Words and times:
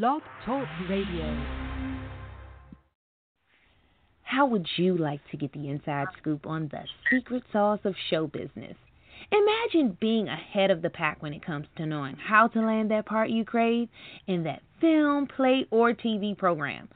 Blog 0.00 0.22
Talk 0.46 0.66
Radio. 0.88 1.38
How 4.22 4.46
would 4.46 4.66
you 4.76 4.96
like 4.96 5.20
to 5.30 5.36
get 5.36 5.52
the 5.52 5.68
inside 5.68 6.06
scoop 6.16 6.46
on 6.46 6.70
the 6.72 6.84
secret 7.10 7.42
sauce 7.52 7.80
of 7.84 7.94
show 8.08 8.26
business? 8.26 8.74
Imagine 9.30 9.98
being 10.00 10.28
ahead 10.28 10.70
of 10.70 10.80
the 10.80 10.88
pack 10.88 11.22
when 11.22 11.34
it 11.34 11.44
comes 11.44 11.66
to 11.76 11.84
knowing 11.84 12.16
how 12.16 12.48
to 12.48 12.60
land 12.62 12.90
that 12.90 13.04
part 13.04 13.28
you 13.28 13.44
crave 13.44 13.90
in 14.26 14.44
that 14.44 14.62
film, 14.80 15.26
play, 15.26 15.66
or 15.70 15.92
TV 15.92 16.34
program. 16.38 16.88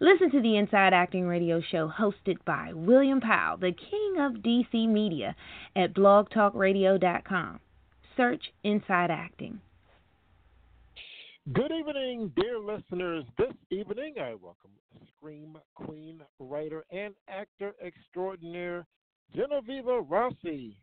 Listen 0.00 0.28
to 0.32 0.42
the 0.42 0.56
Inside 0.56 0.92
Acting 0.92 1.28
Radio 1.28 1.60
show 1.60 1.88
hosted 1.88 2.38
by 2.44 2.72
William 2.74 3.20
Powell, 3.20 3.58
the 3.58 3.70
king 3.70 4.16
of 4.18 4.42
DC 4.42 4.88
media, 4.88 5.36
at 5.76 5.94
blogtalkradio.com. 5.94 7.60
Search 8.16 8.42
Inside 8.64 9.12
Acting. 9.12 9.60
Good 11.48 11.72
evening, 11.72 12.30
dear 12.36 12.58
listeners. 12.60 13.24
This 13.38 13.54
evening, 13.70 14.16
I 14.20 14.34
welcome 14.34 14.70
Scream 15.16 15.56
Queen, 15.74 16.20
writer, 16.38 16.84
and 16.92 17.14
actor 17.28 17.72
extraordinaire 17.84 18.86
Genoveva 19.34 20.04
Rossi. 20.06 20.76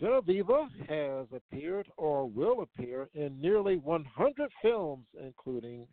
Genevieve 0.00 0.46
has 0.88 1.26
appeared 1.30 1.86
or 1.98 2.26
will 2.26 2.62
appear 2.62 3.10
in 3.14 3.38
nearly 3.38 3.76
100 3.76 4.50
films, 4.62 5.04
including 5.22 5.86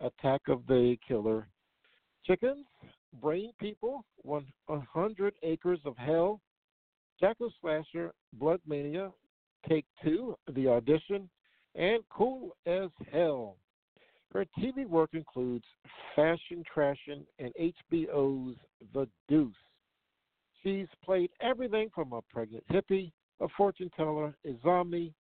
Attack 0.00 0.42
of 0.46 0.64
the 0.68 0.96
Killer 1.06 1.48
Chickens, 2.24 2.64
Brain 3.20 3.50
People, 3.58 4.04
100 4.22 5.34
Acres 5.42 5.80
of 5.84 5.96
Hell, 5.98 6.40
Jackal 7.20 7.52
Slasher, 7.60 8.14
Blood 8.34 8.60
Mania, 8.64 9.10
Take 9.68 9.86
Two, 10.02 10.36
The 10.54 10.68
Audition, 10.68 11.28
and 11.74 12.02
Cool 12.10 12.56
as 12.66 12.90
Hell. 13.10 13.56
Her 14.32 14.46
TV 14.58 14.86
work 14.86 15.10
includes 15.12 15.64
Fashion 16.16 16.64
Trashing 16.74 17.24
and 17.38 17.52
HBO's 17.60 18.56
The 18.94 19.06
Deuce. 19.28 19.54
She's 20.62 20.86
played 21.04 21.30
everything 21.40 21.90
from 21.94 22.12
a 22.12 22.22
pregnant 22.22 22.64
hippie, 22.70 23.12
a 23.40 23.48
fortune 23.56 23.90
teller, 23.96 24.34
a 24.46 24.54
zombie, 24.62 25.12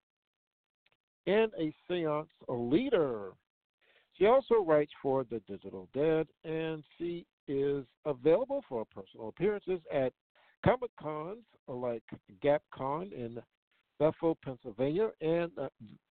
and 1.28 1.52
a 1.60 1.74
seance 1.88 2.30
leader. 2.48 3.32
She 4.18 4.26
also 4.26 4.64
writes 4.64 4.92
for 5.02 5.24
The 5.24 5.42
Digital 5.48 5.90
Dead, 5.94 6.28
and 6.44 6.84
she 6.98 7.26
is 7.48 7.86
available 8.06 8.64
for 8.70 8.86
personal 8.94 9.30
appearances 9.30 9.80
at 9.94 10.14
Comic 10.64 10.92
Cons 11.00 11.44
like 11.68 12.04
GapCon 12.44 13.12
in 13.12 13.42
Bethel, 14.02 14.38
Pennsylvania, 14.44 15.12
and 15.22 15.50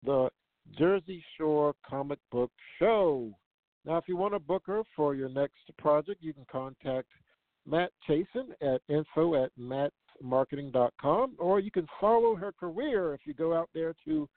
the 0.04 0.30
Jersey 0.78 1.24
Shore 1.36 1.74
Comic 1.84 2.20
Book 2.30 2.52
Show. 2.78 3.32
Now, 3.84 3.96
if 3.96 4.04
you 4.06 4.16
want 4.16 4.32
to 4.32 4.38
book 4.38 4.62
her 4.66 4.82
for 4.94 5.16
your 5.16 5.28
next 5.28 5.76
project, 5.76 6.22
you 6.22 6.32
can 6.32 6.46
contact 6.50 7.08
Matt 7.66 7.90
Chasen 8.08 8.52
at 8.62 8.80
info 8.88 9.42
at 9.42 9.50
mattsmarketing.com, 9.58 11.34
or 11.40 11.58
you 11.58 11.72
can 11.72 11.88
follow 12.00 12.36
her 12.36 12.52
career 12.52 13.12
if 13.12 13.22
you 13.24 13.34
go 13.34 13.52
out 13.52 13.68
there 13.74 13.92
to 14.04 14.28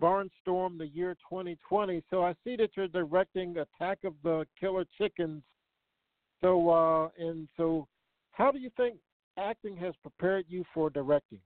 barnstorm 0.00 0.78
the 0.78 0.88
year 0.92 1.14
2020. 1.28 2.02
So 2.10 2.22
I 2.22 2.34
see 2.44 2.56
that 2.56 2.70
you're 2.76 2.88
directing 2.88 3.56
Attack 3.58 3.98
of 4.04 4.14
the 4.22 4.46
Killer 4.58 4.84
Chickens. 4.96 5.42
So 6.40 6.70
uh, 6.70 7.08
and 7.18 7.48
so, 7.56 7.88
how 8.32 8.52
do 8.52 8.58
you 8.58 8.70
think 8.76 8.96
acting 9.38 9.76
has 9.78 9.94
prepared 10.02 10.44
you 10.48 10.64
for 10.72 10.90
directing? 10.90 11.40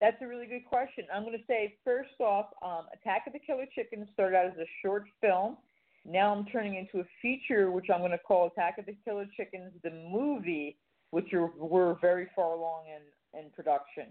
That's 0.00 0.16
a 0.22 0.26
really 0.26 0.46
good 0.46 0.64
question. 0.64 1.04
I'm 1.14 1.24
going 1.24 1.36
to 1.36 1.44
say 1.46 1.76
first 1.84 2.20
off, 2.20 2.46
um, 2.62 2.86
Attack 2.94 3.26
of 3.26 3.34
the 3.34 3.38
Killer 3.38 3.66
Chickens 3.74 4.08
started 4.14 4.36
out 4.36 4.46
as 4.46 4.58
a 4.58 4.66
short 4.82 5.04
film. 5.20 5.58
Now 6.06 6.34
I'm 6.34 6.46
turning 6.46 6.76
into 6.76 7.00
a 7.00 7.08
feature, 7.20 7.70
which 7.70 7.86
I'm 7.92 8.00
going 8.00 8.12
to 8.12 8.18
call 8.18 8.46
Attack 8.46 8.78
of 8.78 8.86
the 8.86 8.96
Killer 9.04 9.26
Chickens, 9.36 9.72
the 9.84 9.90
movie, 9.90 10.78
which 11.10 11.32
are, 11.32 11.50
we're 11.56 11.98
very 12.00 12.28
far 12.34 12.54
along 12.54 12.84
in, 12.86 13.40
in 13.40 13.50
production. 13.50 14.06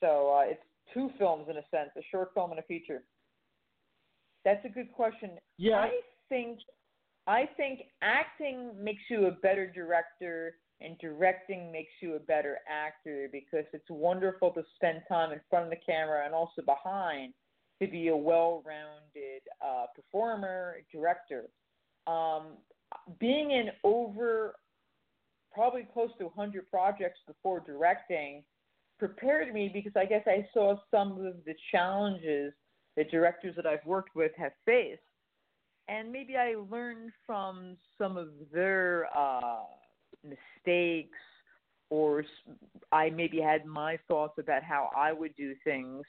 So 0.00 0.34
uh, 0.36 0.50
it's 0.50 0.62
two 0.94 1.10
films 1.18 1.46
in 1.48 1.56
a 1.56 1.64
sense, 1.70 1.90
a 1.96 2.02
short 2.10 2.30
film 2.34 2.50
and 2.50 2.60
a 2.60 2.64
feature. 2.64 3.02
That's 4.44 4.64
a 4.64 4.68
good 4.68 4.92
question. 4.92 5.30
Yeah. 5.58 5.76
I 5.76 5.90
think 6.28 6.60
I 7.26 7.48
think 7.56 7.80
acting 8.02 8.72
makes 8.82 9.02
you 9.10 9.26
a 9.26 9.30
better 9.30 9.70
director 9.70 10.54
and 10.80 10.96
directing 10.98 11.70
makes 11.70 11.92
you 12.00 12.16
a 12.16 12.18
better 12.18 12.58
actor 12.68 13.28
because 13.30 13.64
it's 13.72 13.84
wonderful 13.90 14.50
to 14.52 14.62
spend 14.76 15.02
time 15.08 15.32
in 15.32 15.40
front 15.50 15.66
of 15.66 15.70
the 15.70 15.76
camera 15.84 16.24
and 16.24 16.34
also 16.34 16.62
behind 16.62 17.34
to 17.80 17.88
be 17.88 18.08
a 18.08 18.16
well-rounded 18.16 19.42
uh, 19.64 19.86
performer, 19.94 20.76
director. 20.92 21.44
Um, 22.06 22.56
being 23.18 23.52
an 23.52 23.70
over 23.84 24.54
probably 25.52 25.86
close 25.92 26.10
to 26.18 26.24
100 26.24 26.70
projects 26.70 27.20
before 27.26 27.60
directing 27.60 28.42
prepared 28.98 29.52
me 29.52 29.70
because 29.72 29.92
I 29.96 30.04
guess 30.04 30.22
I 30.26 30.46
saw 30.52 30.76
some 30.90 31.12
of 31.12 31.44
the 31.46 31.54
challenges 31.72 32.52
that 32.96 33.10
directors 33.10 33.56
that 33.56 33.66
I've 33.66 33.84
worked 33.86 34.14
with 34.14 34.30
have 34.36 34.52
faced. 34.66 35.00
And 35.88 36.12
maybe 36.12 36.36
I 36.36 36.54
learned 36.70 37.10
from 37.26 37.76
some 37.98 38.16
of 38.16 38.28
their 38.52 39.06
uh, 39.16 39.62
mistakes, 40.22 41.18
or 41.88 42.24
I 42.92 43.10
maybe 43.10 43.40
had 43.40 43.64
my 43.64 43.98
thoughts 44.06 44.34
about 44.38 44.62
how 44.62 44.90
I 44.96 45.12
would 45.12 45.34
do 45.34 45.54
things. 45.64 46.02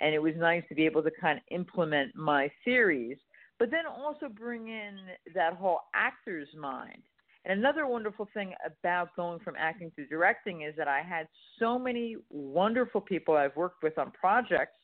And 0.00 0.14
it 0.14 0.22
was 0.22 0.34
nice 0.36 0.62
to 0.68 0.74
be 0.74 0.86
able 0.86 1.02
to 1.02 1.10
kind 1.20 1.38
of 1.38 1.44
implement 1.50 2.14
my 2.14 2.50
theories, 2.64 3.18
but 3.58 3.70
then 3.70 3.86
also 3.86 4.28
bring 4.28 4.68
in 4.68 4.98
that 5.34 5.54
whole 5.54 5.80
actor's 5.94 6.48
mind. 6.58 7.02
And 7.46 7.60
another 7.60 7.86
wonderful 7.86 8.28
thing 8.34 8.54
about 8.66 9.14
going 9.14 9.38
from 9.38 9.54
acting 9.56 9.92
to 9.94 10.06
directing 10.06 10.62
is 10.62 10.74
that 10.76 10.88
I 10.88 11.00
had 11.00 11.28
so 11.60 11.78
many 11.78 12.16
wonderful 12.28 13.00
people 13.00 13.36
I've 13.36 13.54
worked 13.54 13.84
with 13.84 13.96
on 13.98 14.10
projects, 14.10 14.74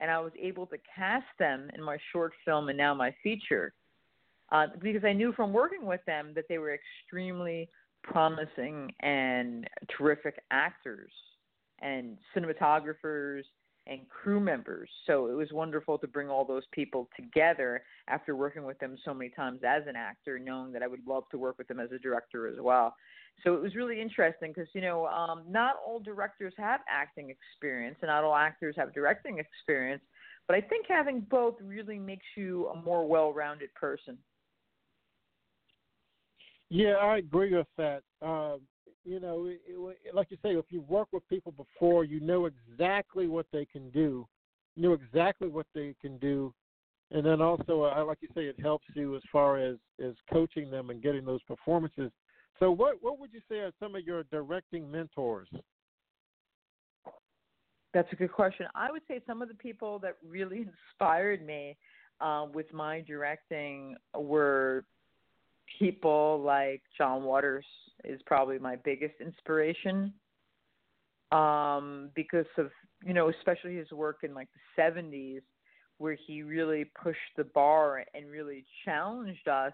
and 0.00 0.10
I 0.10 0.18
was 0.18 0.32
able 0.40 0.66
to 0.66 0.76
cast 0.94 1.26
them 1.38 1.70
in 1.74 1.82
my 1.82 1.96
short 2.12 2.32
film 2.44 2.70
and 2.70 2.76
now 2.76 2.92
my 2.92 3.14
feature. 3.22 3.72
Uh, 4.50 4.66
because 4.80 5.04
I 5.04 5.12
knew 5.12 5.32
from 5.32 5.52
working 5.52 5.86
with 5.86 6.00
them 6.06 6.32
that 6.34 6.44
they 6.48 6.58
were 6.58 6.74
extremely 6.74 7.68
promising 8.02 8.92
and 9.00 9.68
terrific 9.96 10.40
actors 10.50 11.12
and 11.80 12.18
cinematographers 12.34 13.42
and 13.88 14.08
crew 14.08 14.40
members. 14.40 14.88
So 15.06 15.26
it 15.26 15.34
was 15.34 15.48
wonderful 15.52 15.98
to 15.98 16.06
bring 16.06 16.28
all 16.28 16.44
those 16.44 16.64
people 16.72 17.08
together 17.16 17.82
after 18.08 18.36
working 18.36 18.64
with 18.64 18.78
them 18.78 18.96
so 19.04 19.14
many 19.14 19.30
times 19.30 19.60
as 19.66 19.82
an 19.86 19.96
actor, 19.96 20.38
knowing 20.38 20.72
that 20.72 20.82
I 20.82 20.86
would 20.86 21.06
love 21.06 21.24
to 21.30 21.38
work 21.38 21.58
with 21.58 21.68
them 21.68 21.80
as 21.80 21.90
a 21.92 21.98
director 21.98 22.46
as 22.46 22.56
well. 22.60 22.94
So 23.44 23.54
it 23.54 23.62
was 23.62 23.74
really 23.74 24.00
interesting 24.00 24.52
because, 24.54 24.68
you 24.74 24.80
know, 24.80 25.06
um, 25.06 25.44
not 25.48 25.76
all 25.86 26.00
directors 26.00 26.52
have 26.58 26.80
acting 26.88 27.30
experience 27.30 27.96
and 28.02 28.08
not 28.08 28.24
all 28.24 28.34
actors 28.34 28.74
have 28.76 28.92
directing 28.92 29.38
experience. 29.38 30.02
But 30.46 30.56
I 30.56 30.60
think 30.60 30.86
having 30.88 31.20
both 31.20 31.54
really 31.62 31.98
makes 31.98 32.26
you 32.36 32.68
a 32.68 32.82
more 32.82 33.06
well 33.06 33.32
rounded 33.32 33.72
person. 33.74 34.18
Yeah, 36.70 36.94
I 36.94 37.18
agree 37.18 37.54
with 37.54 37.66
that. 37.76 38.02
Um, 38.20 38.60
you 39.04 39.20
know, 39.20 39.46
it, 39.46 39.60
it, 39.66 40.14
like 40.14 40.30
you 40.30 40.36
say, 40.42 40.50
if 40.50 40.66
you 40.70 40.82
work 40.82 41.08
with 41.12 41.26
people 41.28 41.52
before, 41.52 42.04
you 42.04 42.20
know 42.20 42.46
exactly 42.46 43.26
what 43.26 43.46
they 43.52 43.64
can 43.64 43.90
do, 43.90 44.26
you 44.76 44.82
know 44.82 44.92
exactly 44.92 45.48
what 45.48 45.66
they 45.74 45.94
can 46.00 46.18
do, 46.18 46.52
and 47.10 47.24
then 47.24 47.40
also, 47.40 47.82
I 47.82 48.00
like 48.02 48.18
you 48.20 48.28
say, 48.34 48.42
it 48.42 48.60
helps 48.60 48.86
you 48.94 49.16
as 49.16 49.22
far 49.32 49.58
as 49.58 49.76
as 50.04 50.14
coaching 50.30 50.70
them 50.70 50.90
and 50.90 51.02
getting 51.02 51.24
those 51.24 51.42
performances. 51.44 52.10
So, 52.58 52.70
what 52.70 52.96
what 53.00 53.18
would 53.18 53.32
you 53.32 53.40
say 53.48 53.56
are 53.58 53.72
some 53.80 53.94
of 53.96 54.04
your 54.04 54.24
directing 54.24 54.90
mentors? 54.90 55.48
That's 57.94 58.12
a 58.12 58.16
good 58.16 58.32
question. 58.32 58.66
I 58.74 58.90
would 58.90 59.02
say 59.08 59.20
some 59.26 59.40
of 59.40 59.48
the 59.48 59.54
people 59.54 59.98
that 60.00 60.16
really 60.26 60.66
inspired 61.00 61.44
me 61.44 61.76
uh, 62.20 62.46
with 62.52 62.72
my 62.72 63.00
directing 63.00 63.96
were 64.14 64.84
people 65.78 66.40
like 66.44 66.82
John 66.96 67.24
Waters 67.24 67.64
is 68.04 68.20
probably 68.26 68.58
my 68.58 68.76
biggest 68.76 69.14
inspiration 69.20 70.12
um, 71.32 72.10
because 72.14 72.46
of 72.56 72.70
you 73.04 73.14
know 73.14 73.30
especially 73.30 73.76
his 73.76 73.90
work 73.92 74.18
in 74.22 74.34
like 74.34 74.48
the 74.54 74.82
70s 74.82 75.42
where 75.98 76.16
he 76.26 76.42
really 76.42 76.84
pushed 77.00 77.18
the 77.36 77.44
bar 77.44 78.04
and 78.14 78.30
really 78.30 78.64
challenged 78.84 79.48
us 79.48 79.72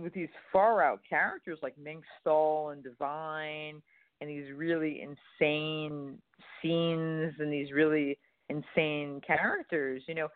with 0.00 0.12
these 0.12 0.28
far 0.52 0.82
out 0.82 1.00
characters 1.08 1.58
like 1.62 1.76
Mink 1.78 2.02
Stole 2.20 2.70
and 2.70 2.82
Divine 2.82 3.80
and 4.20 4.28
these 4.28 4.52
really 4.54 5.02
insane 5.02 6.18
scenes 6.60 7.32
and 7.38 7.52
these 7.52 7.70
really 7.72 8.18
insane 8.48 9.20
characters. 9.26 10.02
You 10.08 10.14
know, 10.14 10.28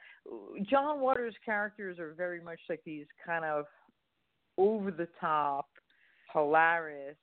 John 0.71 1.01
Waters' 1.01 1.35
characters 1.45 1.99
are 1.99 2.15
very 2.17 2.41
much 2.41 2.61
like 2.69 2.81
these 2.85 3.07
kind 3.25 3.45
of 3.45 3.65
over 4.59 4.91
the 4.91 5.09
top, 5.21 5.69
hilarious, 6.33 7.17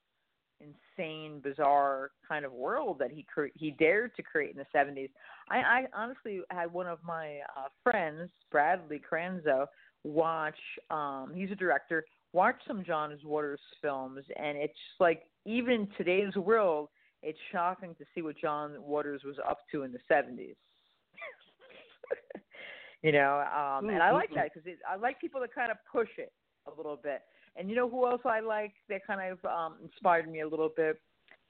insane, 0.59 1.39
bizarre 1.41 2.11
kind 2.27 2.45
of 2.45 2.53
world 2.53 2.97
that 2.99 3.11
he 3.11 3.25
cre- 3.31 3.47
he 3.55 3.71
dared 3.71 4.15
to 4.15 4.23
create 4.23 4.55
in 4.55 4.57
the 4.57 4.77
70s. 4.77 5.09
I, 5.49 5.57
I 5.57 5.85
honestly 5.93 6.41
had 6.49 6.71
one 6.71 6.87
of 6.87 6.99
my 7.05 7.39
uh, 7.55 7.67
friends, 7.83 8.29
Bradley 8.51 9.01
Cranzo, 9.11 9.67
watch. 10.03 10.57
Um, 10.89 11.33
he's 11.35 11.51
a 11.51 11.55
director. 11.55 12.05
Watch 12.33 12.55
some 12.67 12.83
John 12.83 13.17
Waters 13.23 13.61
films, 13.81 14.23
and 14.37 14.57
it's 14.57 14.73
like 14.99 15.23
even 15.45 15.73
in 15.73 15.87
today's 15.97 16.35
world, 16.35 16.89
it's 17.21 17.39
shocking 17.51 17.95
to 17.95 18.05
see 18.13 18.21
what 18.21 18.37
John 18.37 18.75
Waters 18.79 19.21
was 19.25 19.35
up 19.47 19.59
to 19.71 19.83
in 19.83 19.91
the 19.91 19.99
70s. 20.11 20.55
you 23.03 23.11
know, 23.11 23.39
um, 23.39 23.89
and 23.89 24.01
I 24.01 24.11
like 24.11 24.29
Mm-hmm. 24.29 24.35
that 24.35 24.51
because 24.53 24.69
I 24.89 24.95
like 24.95 25.19
people 25.19 25.41
that 25.41 25.53
kind 25.53 25.71
of 25.71 25.77
push 25.91 26.09
it 26.17 26.31
a 26.67 26.75
little 26.75 26.97
bit. 27.01 27.21
And 27.55 27.69
you 27.69 27.75
know 27.75 27.89
who 27.89 28.07
else 28.07 28.21
I 28.25 28.41
like 28.41 28.73
that 28.89 29.05
kind 29.07 29.21
of 29.31 29.45
um, 29.45 29.75
inspired 29.83 30.29
me 30.29 30.41
a 30.41 30.47
little 30.47 30.71
bit 30.75 30.99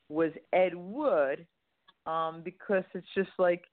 was 0.09 0.31
Ed 0.53 0.75
Wood, 0.75 1.47
um, 2.05 2.41
because 2.43 2.83
it's 2.93 3.07
just 3.15 3.31
like 3.39 3.63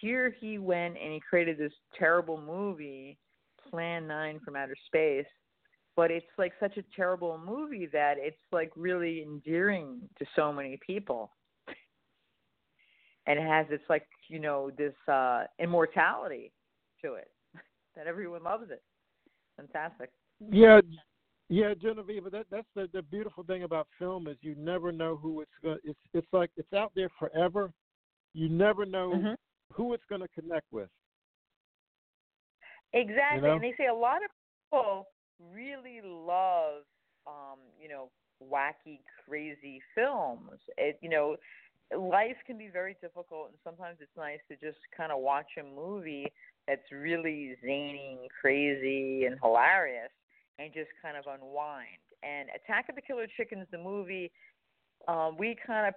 here 0.00 0.34
he 0.40 0.58
went 0.58 0.96
and 1.02 1.12
he 1.12 1.20
created 1.20 1.58
this 1.58 1.72
terrible 1.98 2.40
movie, 2.40 3.18
Plan 3.70 4.06
Nine 4.06 4.40
from 4.44 4.56
Outer 4.56 4.76
Space, 4.86 5.26
but 5.96 6.10
it's 6.10 6.26
like 6.38 6.52
such 6.58 6.76
a 6.76 6.84
terrible 6.96 7.38
movie 7.44 7.88
that 7.92 8.14
it's 8.18 8.36
like 8.52 8.70
really 8.76 9.22
endearing 9.22 10.00
to 10.18 10.24
so 10.34 10.52
many 10.52 10.78
people. 10.84 11.30
And 13.26 13.38
it 13.38 13.46
has 13.46 13.66
this 13.70 13.80
like, 13.88 14.06
you 14.28 14.38
know, 14.38 14.70
this 14.76 14.94
uh 15.08 15.44
immortality 15.58 16.52
to 17.02 17.14
it 17.14 17.28
that 17.96 18.06
everyone 18.06 18.42
loves 18.42 18.70
it. 18.70 18.82
Fantastic. 19.56 20.10
Yeah, 20.40 20.80
yeah, 21.48 21.74
Genoveva. 21.74 22.30
That 22.30 22.46
that's 22.50 22.66
the 22.74 22.88
the 22.92 23.02
beautiful 23.02 23.44
thing 23.44 23.62
about 23.62 23.86
film 23.98 24.26
is 24.28 24.36
you 24.40 24.54
never 24.56 24.92
know 24.92 25.16
who 25.16 25.40
it's 25.40 25.50
going. 25.62 25.78
It's 25.84 25.98
it's 26.12 26.32
like 26.32 26.50
it's 26.56 26.72
out 26.72 26.92
there 26.94 27.10
forever. 27.18 27.72
You 28.32 28.48
never 28.48 28.84
know 28.84 29.12
Mhm. 29.14 29.36
who 29.72 29.94
it's 29.94 30.04
going 30.06 30.22
to 30.22 30.28
connect 30.28 30.72
with. 30.72 30.88
Exactly. 32.92 33.36
You 33.36 33.42
know? 33.42 33.54
And 33.54 33.64
they 33.64 33.74
say 33.76 33.86
a 33.86 33.94
lot 33.94 34.24
of 34.24 34.30
people 34.70 35.08
really 35.52 36.00
love 36.02 36.84
um, 37.26 37.58
you 37.80 37.88
know, 37.88 38.10
wacky, 38.42 39.00
crazy 39.26 39.80
films. 39.94 40.60
It 40.76 40.98
you 41.00 41.08
know, 41.08 41.36
life 41.96 42.36
can 42.46 42.58
be 42.58 42.68
very 42.68 42.96
difficult 43.00 43.48
and 43.48 43.58
sometimes 43.62 43.98
it's 44.00 44.16
nice 44.16 44.40
to 44.48 44.56
just 44.56 44.78
kind 44.96 45.12
of 45.12 45.20
watch 45.20 45.56
a 45.58 45.62
movie 45.62 46.32
that's 46.66 46.90
really 46.90 47.56
zany 47.62 48.18
and 48.20 48.30
crazy 48.40 49.26
and 49.26 49.38
hilarious 49.42 50.10
and 50.58 50.72
just 50.72 50.90
kind 51.02 51.16
of 51.16 51.24
unwind. 51.26 52.02
And 52.22 52.48
Attack 52.54 52.88
of 52.88 52.94
the 52.94 53.02
Killer 53.02 53.26
Chickens, 53.36 53.66
the 53.70 53.78
movie, 53.78 54.30
um, 55.08 55.36
we 55.38 55.56
kind 55.66 55.88
of 55.88 55.94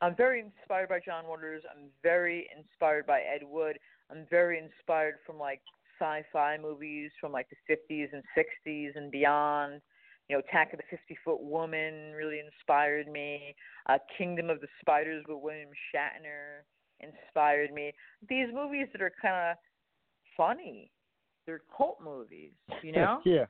I'm 0.00 0.14
very 0.14 0.40
inspired 0.40 0.88
by 0.90 1.00
John 1.04 1.26
Waters. 1.26 1.62
I'm 1.70 1.88
very 2.02 2.48
inspired 2.56 3.06
by 3.06 3.20
Ed 3.20 3.42
Wood. 3.42 3.78
I'm 4.10 4.26
very 4.30 4.58
inspired 4.58 5.16
from 5.24 5.38
like 5.38 5.60
sci-fi 5.98 6.58
movies 6.58 7.10
from 7.20 7.32
like 7.32 7.46
the 7.48 7.74
50s 7.74 8.08
and 8.12 8.22
60s 8.36 8.90
and 8.94 9.10
beyond. 9.10 9.80
You 10.28 10.36
know, 10.36 10.42
Attack 10.46 10.72
of 10.72 10.78
the 10.80 10.84
50 10.90 11.16
Foot 11.24 11.40
Woman 11.40 12.12
really 12.12 12.40
inspired 12.40 13.08
me. 13.08 13.54
Uh, 13.88 13.98
Kingdom 14.18 14.50
of 14.50 14.60
the 14.60 14.66
Spiders 14.80 15.24
with 15.28 15.38
William 15.40 15.70
Shatner 15.94 16.64
inspired 17.00 17.72
me. 17.72 17.92
These 18.28 18.48
movies 18.52 18.88
that 18.92 19.00
are 19.00 19.12
kind 19.22 19.52
of 19.52 19.56
funny. 20.36 20.90
They're 21.46 21.62
cult 21.74 21.98
movies, 22.04 22.52
you 22.82 22.92
know. 22.96 23.20
yeah. 23.24 23.46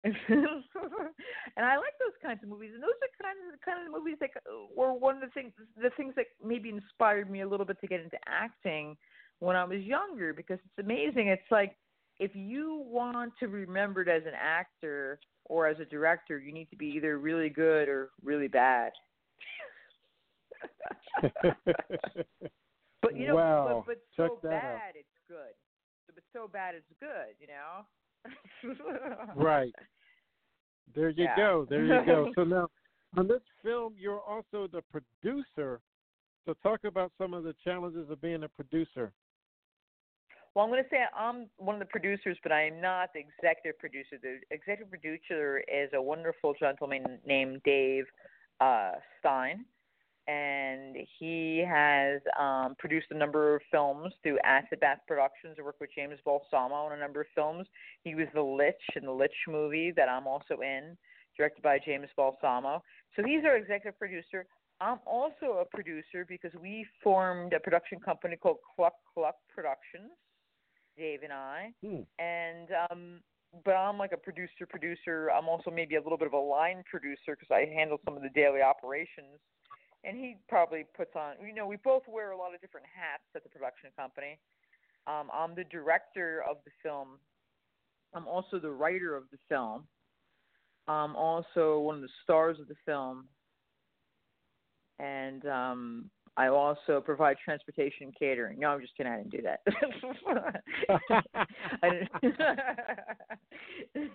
and 0.04 1.66
I 1.66 1.76
like 1.76 1.92
those 2.00 2.16
kinds 2.22 2.42
of 2.42 2.48
movies, 2.48 2.70
and 2.72 2.82
those 2.82 2.96
are 3.02 3.22
kind 3.22 3.36
of 3.44 3.52
the 3.52 3.64
kind 3.64 3.78
of 3.78 3.92
the 3.92 3.98
movies 3.98 4.16
that 4.20 4.30
uh, 4.48 4.66
were 4.74 4.94
one 4.94 5.16
of 5.16 5.20
the 5.20 5.28
things 5.28 5.52
the 5.76 5.90
things 5.96 6.14
that 6.16 6.26
maybe 6.42 6.70
inspired 6.70 7.30
me 7.30 7.42
a 7.42 7.48
little 7.48 7.66
bit 7.66 7.78
to 7.82 7.86
get 7.86 8.00
into 8.00 8.16
acting 8.26 8.96
when 9.40 9.56
I 9.56 9.64
was 9.64 9.80
younger 9.80 10.32
because 10.32 10.58
it's 10.64 10.86
amazing. 10.86 11.28
It's 11.28 11.50
like 11.50 11.76
if 12.18 12.34
you 12.34 12.82
want 12.86 13.32
to 13.40 13.46
be 13.46 13.54
remembered 13.54 14.08
as 14.08 14.22
an 14.26 14.34
actor 14.40 15.20
or 15.44 15.66
as 15.66 15.78
a 15.80 15.84
director, 15.84 16.38
you 16.38 16.52
need 16.52 16.70
to 16.70 16.76
be 16.76 16.86
either 16.86 17.18
really 17.18 17.50
good 17.50 17.88
or 17.88 18.10
really 18.22 18.48
bad. 18.48 18.92
but 23.02 23.16
you 23.16 23.26
know, 23.26 23.34
Wow. 23.34 23.84
but, 23.86 23.96
but 23.96 24.02
so 24.16 24.38
that 24.42 24.52
out. 24.52 24.62
bad 24.62 24.94
it's 24.94 25.08
good. 25.28 25.54
But 26.06 26.24
so 26.32 26.48
bad 26.48 26.74
it's 26.74 26.92
good, 27.00 27.36
you 27.38 27.46
know. 27.46 27.84
Right. 29.34 29.74
There 30.94 31.10
you 31.10 31.24
Yeah. 31.24 31.36
go. 31.36 31.66
There 31.68 31.84
you 31.86 32.04
go. 32.04 32.30
So 32.34 32.44
now, 32.44 32.68
on 33.16 33.26
this 33.26 33.42
film, 33.62 33.94
you're 33.98 34.20
also 34.20 34.66
the 34.66 34.82
producer. 34.90 35.80
So 36.46 36.54
talk 36.62 36.84
about 36.84 37.12
some 37.18 37.34
of 37.34 37.44
the 37.44 37.54
challenges 37.64 38.10
of 38.10 38.20
being 38.20 38.42
a 38.44 38.48
producer. 38.48 39.12
Well, 40.54 40.64
I'm 40.64 40.70
going 40.70 40.82
to 40.82 40.90
say 40.90 41.04
I'm 41.16 41.48
one 41.58 41.76
of 41.76 41.80
the 41.80 41.86
producers, 41.86 42.36
but 42.42 42.50
I 42.50 42.66
am 42.66 42.80
not 42.80 43.10
the 43.14 43.20
executive 43.20 43.78
producer. 43.78 44.18
The 44.20 44.40
executive 44.50 44.90
producer 44.90 45.62
is 45.72 45.90
a 45.94 46.02
wonderful 46.02 46.54
gentleman 46.58 47.18
named 47.24 47.62
Dave 47.64 48.04
uh, 48.60 48.92
Stein, 49.20 49.64
and 50.30 50.96
he 51.18 51.64
has 51.68 52.20
um, 52.38 52.76
produced 52.78 53.08
a 53.10 53.16
number 53.16 53.56
of 53.56 53.62
films 53.70 54.12
through 54.22 54.38
Acid 54.44 54.78
Bath 54.80 55.00
Productions. 55.08 55.56
I 55.58 55.62
work 55.62 55.76
with 55.80 55.90
James 55.94 56.18
Balsamo 56.24 56.74
on 56.74 56.92
a 56.92 57.00
number 57.00 57.22
of 57.22 57.26
films. 57.34 57.66
He 58.04 58.14
was 58.14 58.26
the 58.32 58.42
Lich 58.42 58.74
in 58.94 59.06
the 59.06 59.12
Lich 59.12 59.34
movie 59.48 59.92
that 59.96 60.08
I'm 60.08 60.26
also 60.26 60.60
in, 60.62 60.96
directed 61.36 61.62
by 61.62 61.78
James 61.84 62.08
Balsamo. 62.16 62.82
So 63.16 63.22
he's 63.24 63.44
our 63.44 63.56
executive 63.56 63.98
producer. 63.98 64.46
I'm 64.80 65.00
also 65.04 65.58
a 65.60 65.64
producer 65.64 66.24
because 66.28 66.52
we 66.62 66.86
formed 67.02 67.52
a 67.52 67.60
production 67.60 67.98
company 67.98 68.36
called 68.36 68.58
Cluck 68.76 68.94
Cluck 69.12 69.34
Productions, 69.52 70.12
Dave 70.96 71.22
and 71.24 71.32
I. 71.32 71.72
Hmm. 71.84 72.02
And 72.18 72.68
um 72.90 73.20
but 73.64 73.72
I'm 73.72 73.98
like 73.98 74.12
a 74.12 74.16
producer 74.16 74.64
producer. 74.68 75.28
I'm 75.28 75.48
also 75.48 75.72
maybe 75.72 75.96
a 75.96 76.00
little 76.00 76.16
bit 76.16 76.28
of 76.28 76.34
a 76.34 76.38
line 76.38 76.84
producer 76.88 77.36
because 77.36 77.50
I 77.50 77.66
handle 77.74 77.98
some 78.04 78.16
of 78.16 78.22
the 78.22 78.28
daily 78.28 78.62
operations. 78.62 79.40
And 80.04 80.16
he 80.16 80.36
probably 80.48 80.86
puts 80.96 81.10
on, 81.14 81.34
you 81.46 81.54
know, 81.54 81.66
we 81.66 81.76
both 81.76 82.02
wear 82.08 82.30
a 82.30 82.36
lot 82.36 82.54
of 82.54 82.60
different 82.60 82.86
hats 82.86 83.22
at 83.36 83.42
the 83.42 83.50
production 83.50 83.90
company. 83.98 84.38
Um, 85.06 85.28
I'm 85.32 85.54
the 85.54 85.64
director 85.64 86.42
of 86.48 86.56
the 86.64 86.70
film. 86.82 87.18
I'm 88.14 88.26
also 88.26 88.58
the 88.58 88.70
writer 88.70 89.14
of 89.14 89.24
the 89.30 89.38
film. 89.48 89.84
I'm 90.88 91.14
also 91.14 91.80
one 91.80 91.96
of 91.96 92.02
the 92.02 92.08
stars 92.24 92.58
of 92.58 92.68
the 92.68 92.74
film 92.86 93.26
and 95.00 95.46
um 95.46 96.10
I 96.36 96.46
also 96.46 97.00
provide 97.00 97.36
transportation 97.44 98.04
and 98.04 98.14
catering. 98.16 98.60
No, 98.60 98.68
I'm 98.68 98.80
just 98.80 98.96
kidding. 98.96 99.12
I 99.12 99.16
didn't 99.16 99.32
do 99.32 99.42
that. 99.42 99.60
Didn't. 101.82 102.08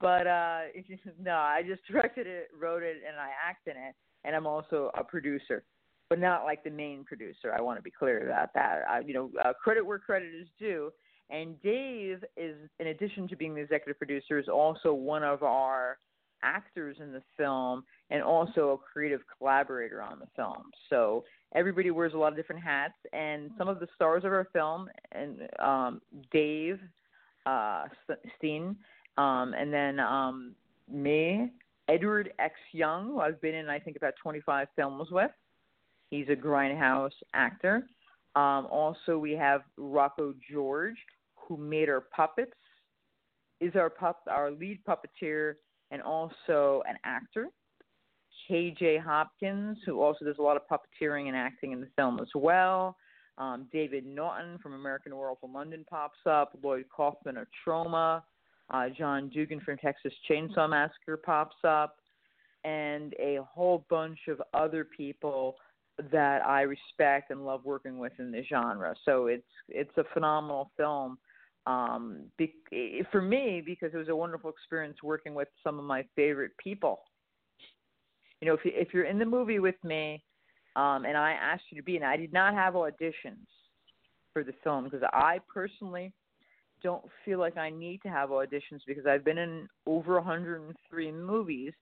but 0.00 0.26
uh 0.26 0.60
no, 1.22 1.34
I 1.34 1.62
just 1.66 1.82
directed 1.86 2.26
it, 2.26 2.48
wrote 2.58 2.82
it, 2.82 2.96
and 3.06 3.18
I 3.18 3.28
act 3.46 3.68
in 3.68 3.76
it. 3.76 3.94
And 4.26 4.36
I'm 4.36 4.46
also 4.46 4.90
a 4.94 5.04
producer, 5.04 5.62
but 6.10 6.18
not 6.18 6.44
like 6.44 6.64
the 6.64 6.70
main 6.70 7.04
producer. 7.04 7.54
I 7.56 7.62
want 7.62 7.78
to 7.78 7.82
be 7.82 7.92
clear 7.92 8.28
about 8.28 8.52
that. 8.54 8.82
I, 8.88 9.00
you 9.00 9.14
know, 9.14 9.30
uh, 9.42 9.52
credit 9.54 9.86
where 9.86 9.98
credit 9.98 10.34
is 10.34 10.48
due. 10.58 10.92
And 11.30 11.60
Dave 11.62 12.22
is, 12.36 12.56
in 12.78 12.88
addition 12.88 13.26
to 13.28 13.36
being 13.36 13.54
the 13.54 13.60
executive 13.60 13.98
producer, 13.98 14.38
is 14.38 14.48
also 14.48 14.92
one 14.92 15.22
of 15.22 15.42
our 15.42 15.98
actors 16.42 16.98
in 17.00 17.12
the 17.12 17.22
film 17.36 17.84
and 18.10 18.22
also 18.22 18.70
a 18.70 18.78
creative 18.78 19.20
collaborator 19.38 20.02
on 20.02 20.18
the 20.18 20.26
film. 20.36 20.70
So 20.90 21.24
everybody 21.54 21.90
wears 21.90 22.14
a 22.14 22.18
lot 22.18 22.28
of 22.28 22.36
different 22.36 22.62
hats, 22.62 22.94
and 23.12 23.50
some 23.58 23.68
of 23.68 23.80
the 23.80 23.88
stars 23.94 24.24
of 24.24 24.32
our 24.32 24.48
film, 24.52 24.88
and 25.12 25.48
um, 25.58 26.00
Dave 26.30 26.78
uh, 27.46 27.84
Steen, 28.38 28.76
um, 29.18 29.54
and 29.54 29.72
then 29.72 29.98
um, 29.98 30.54
me, 30.92 31.50
Edward 31.88 32.32
X. 32.38 32.54
Young, 32.72 33.06
who 33.06 33.20
I've 33.20 33.40
been 33.40 33.54
in 33.54 33.68
I 33.68 33.78
think 33.78 33.96
about 33.96 34.14
25 34.22 34.68
films 34.76 35.08
with. 35.10 35.30
He's 36.10 36.28
a 36.28 36.36
grindhouse 36.36 37.10
actor. 37.34 37.86
Um, 38.34 38.66
also, 38.70 39.18
we 39.18 39.32
have 39.32 39.62
Rocco 39.76 40.34
George, 40.50 40.96
who 41.36 41.56
made 41.56 41.88
our 41.88 42.02
puppets, 42.14 42.52
is 43.60 43.74
our 43.74 43.88
pup 43.88 44.20
our 44.30 44.50
lead 44.50 44.80
puppeteer 44.86 45.54
and 45.90 46.02
also 46.02 46.82
an 46.88 46.96
actor. 47.04 47.48
KJ 48.50 49.00
Hopkins, 49.02 49.78
who 49.86 50.00
also 50.00 50.24
does 50.24 50.36
a 50.38 50.42
lot 50.42 50.56
of 50.56 50.62
puppeteering 50.70 51.28
and 51.28 51.36
acting 51.36 51.72
in 51.72 51.80
the 51.80 51.88
film 51.96 52.20
as 52.20 52.28
well. 52.34 52.96
Um, 53.38 53.66
David 53.72 54.06
Naughton 54.06 54.58
from 54.62 54.74
American 54.74 55.16
Werewolf 55.16 55.38
in 55.42 55.52
London 55.52 55.84
pops 55.88 56.18
up. 56.26 56.56
Lloyd 56.62 56.84
Kaufman 56.94 57.36
of 57.36 57.46
Troma. 57.66 58.22
Uh, 58.70 58.88
John 58.96 59.28
Dugan 59.28 59.60
from 59.60 59.76
Texas 59.78 60.12
Chainsaw 60.28 60.68
Massacre 60.68 61.16
pops 61.16 61.56
up. 61.64 61.96
And 62.64 63.14
a 63.20 63.38
whole 63.48 63.86
bunch 63.88 64.18
of 64.26 64.42
other 64.52 64.84
people 64.84 65.54
that 66.10 66.44
I 66.44 66.62
respect 66.62 67.30
and 67.30 67.44
love 67.46 67.64
working 67.64 67.98
with 67.98 68.12
in 68.18 68.30
the 68.30 68.42
genre. 68.48 68.94
So 69.04 69.26
it's 69.26 69.46
it's 69.68 69.96
a 69.96 70.04
phenomenal 70.12 70.70
film 70.76 71.18
um, 71.66 72.24
be, 72.36 72.54
for 73.10 73.22
me 73.22 73.62
because 73.64 73.92
it 73.94 73.96
was 73.96 74.08
a 74.08 74.16
wonderful 74.16 74.50
experience 74.50 74.98
working 75.02 75.34
with 75.34 75.48
some 75.62 75.78
of 75.78 75.84
my 75.84 76.04
favorite 76.14 76.52
people. 76.58 77.00
You 78.40 78.48
know, 78.48 78.54
if 78.54 78.64
you, 78.64 78.72
if 78.74 78.88
you're 78.92 79.04
in 79.04 79.18
the 79.18 79.24
movie 79.24 79.58
with 79.58 79.82
me, 79.82 80.22
um, 80.76 81.04
and 81.06 81.16
I 81.16 81.32
asked 81.32 81.64
you 81.70 81.78
to 81.78 81.84
be, 81.84 81.96
and 81.96 82.04
I 82.04 82.16
did 82.16 82.32
not 82.32 82.54
have 82.54 82.74
auditions 82.74 83.46
for 84.32 84.44
the 84.44 84.52
film 84.62 84.84
because 84.84 85.02
I 85.12 85.40
personally 85.52 86.12
don't 86.86 87.04
feel 87.24 87.40
like 87.40 87.56
I 87.56 87.68
need 87.68 88.00
to 88.02 88.08
have 88.08 88.28
auditions 88.28 88.78
because 88.86 89.06
I've 89.06 89.24
been 89.24 89.38
in 89.38 89.66
over 89.86 90.14
103 90.14 91.10
movies. 91.10 91.72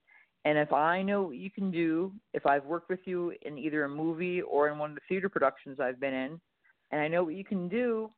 And 0.45 0.57
if 0.57 0.73
I 0.73 1.03
know 1.03 1.21
what 1.21 1.35
you 1.35 1.51
can 1.51 1.69
do, 1.69 2.11
if 2.33 2.47
I've 2.47 2.65
worked 2.65 2.89
with 2.89 3.01
you 3.05 3.31
in 3.43 3.59
either 3.59 3.83
a 3.83 3.89
movie 3.89 4.41
or 4.41 4.67
in 4.67 4.79
one 4.79 4.89
of 4.89 4.95
the 4.95 5.01
theater 5.07 5.29
productions 5.29 5.79
I've 5.79 5.99
been 5.99 6.15
in, 6.15 6.41
and 6.89 7.01
I 7.01 7.07
know 7.07 7.23
what 7.23 7.35
you 7.35 7.43
can 7.43 7.69
do, 7.69 8.09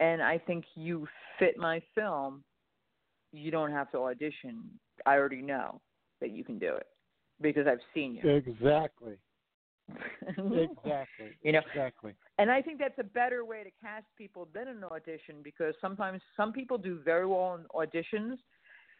and 0.00 0.20
I 0.20 0.38
think 0.38 0.64
you 0.74 1.06
fit 1.38 1.56
my 1.56 1.80
film, 1.94 2.42
you 3.32 3.52
don't 3.52 3.70
have 3.70 3.88
to 3.92 3.98
audition. 3.98 4.64
I 5.06 5.14
already 5.14 5.40
know 5.40 5.80
that 6.20 6.30
you 6.30 6.42
can 6.42 6.58
do 6.58 6.74
it 6.74 6.86
because 7.40 7.68
I've 7.68 7.78
seen 7.94 8.16
you. 8.16 8.28
Exactly. 8.28 9.14
Exactly. 10.28 11.30
You 11.42 11.52
know, 11.52 11.60
exactly. 11.70 12.14
And 12.38 12.50
I 12.50 12.62
think 12.62 12.78
that's 12.78 12.98
a 12.98 13.04
better 13.04 13.44
way 13.44 13.62
to 13.64 13.70
cast 13.82 14.06
people 14.16 14.48
than 14.54 14.68
an 14.68 14.84
audition 14.84 15.36
because 15.42 15.74
sometimes 15.80 16.20
some 16.36 16.52
people 16.52 16.78
do 16.78 17.00
very 17.04 17.26
well 17.26 17.54
in 17.54 17.64
auditions 17.74 18.36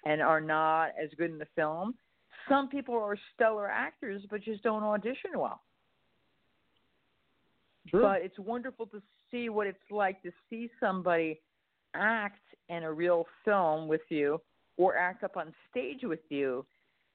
and 0.04 0.20
are 0.20 0.40
not 0.40 0.90
as 1.02 1.10
good 1.16 1.30
in 1.30 1.38
the 1.38 1.46
film. 1.54 1.94
Some 2.48 2.68
people 2.68 2.94
are 2.94 3.16
stellar 3.34 3.68
actors 3.68 4.22
but 4.30 4.42
just 4.42 4.62
don't 4.62 4.82
audition 4.82 5.30
well. 5.36 5.60
True. 7.88 8.02
But 8.02 8.22
it's 8.22 8.38
wonderful 8.38 8.86
to 8.86 9.02
see 9.30 9.48
what 9.48 9.66
it's 9.66 9.78
like 9.90 10.22
to 10.22 10.30
see 10.48 10.70
somebody 10.78 11.40
act 11.94 12.42
in 12.68 12.84
a 12.84 12.92
real 12.92 13.26
film 13.44 13.88
with 13.88 14.02
you 14.08 14.40
or 14.76 14.96
act 14.96 15.24
up 15.24 15.36
on 15.36 15.52
stage 15.70 16.00
with 16.02 16.20
you 16.28 16.64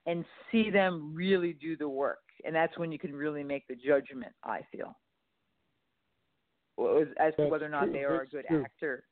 and 0.06 0.24
see 0.52 0.70
them 0.70 1.14
really 1.14 1.54
do 1.54 1.76
the 1.76 1.88
work. 1.88 2.20
And 2.46 2.56
that's 2.56 2.78
when 2.78 2.92
you 2.92 3.00
can 3.00 3.16
really 3.16 3.44
make 3.44 3.68
the 3.68 3.76
judgment, 3.76 4.34
I 4.44 4.62
feel, 4.72 4.96
as 7.20 7.34
to 7.38 7.48
whether 7.48 7.66
or 7.66 7.70
not 7.70 7.92
they 7.92 8.04
are 8.04 8.22
a 8.22 8.28
good 8.28 8.46
actor. 8.46 9.04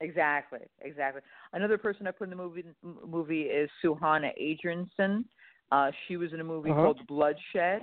Exactly, 0.00 0.60
exactly. 0.80 1.20
Another 1.52 1.76
person 1.76 2.06
I 2.06 2.10
put 2.10 2.24
in 2.24 2.30
the 2.30 2.36
movie 2.36 2.64
movie 2.82 3.42
is 3.42 3.68
Suhana 3.84 4.30
Adrianson. 4.40 5.24
Uh, 5.70 5.90
she 6.08 6.16
was 6.16 6.32
in 6.32 6.40
a 6.40 6.44
movie 6.44 6.70
Uh-huh. 6.70 6.82
called 6.82 7.06
Bloodshed 7.06 7.82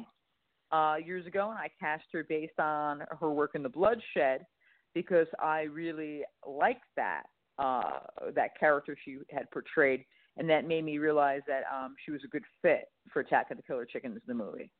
uh, 0.72 0.96
years 1.04 1.26
ago, 1.28 1.50
and 1.52 1.60
I 1.60 1.70
cast 1.80 2.06
her 2.14 2.24
based 2.24 2.60
on 2.60 3.04
her 3.20 3.32
work 3.32 3.52
in 3.54 3.62
the 3.62 3.70
Bloodshed 3.70 4.46
because 4.94 5.28
I 5.40 5.62
really 5.62 6.24
liked 6.46 6.88
that 6.96 7.24
uh, 7.60 8.00
that 8.34 8.58
character 8.60 8.98
she 9.06 9.20
had 9.30 9.50
portrayed, 9.52 10.04
and 10.38 10.50
that 10.50 10.68
made 10.68 10.84
me 10.86 10.98
realize 10.98 11.42
that 11.48 11.64
um, 11.74 11.96
she 12.06 12.12
was 12.12 12.22
a 12.24 12.28
good 12.28 12.44
fit 12.62 12.90
for 13.12 13.22
Attack 13.22 13.52
of 13.52 13.58
the 13.58 13.64
Killer 13.64 13.86
Chickens, 13.86 14.20
the 14.28 14.34
movie. 14.34 14.72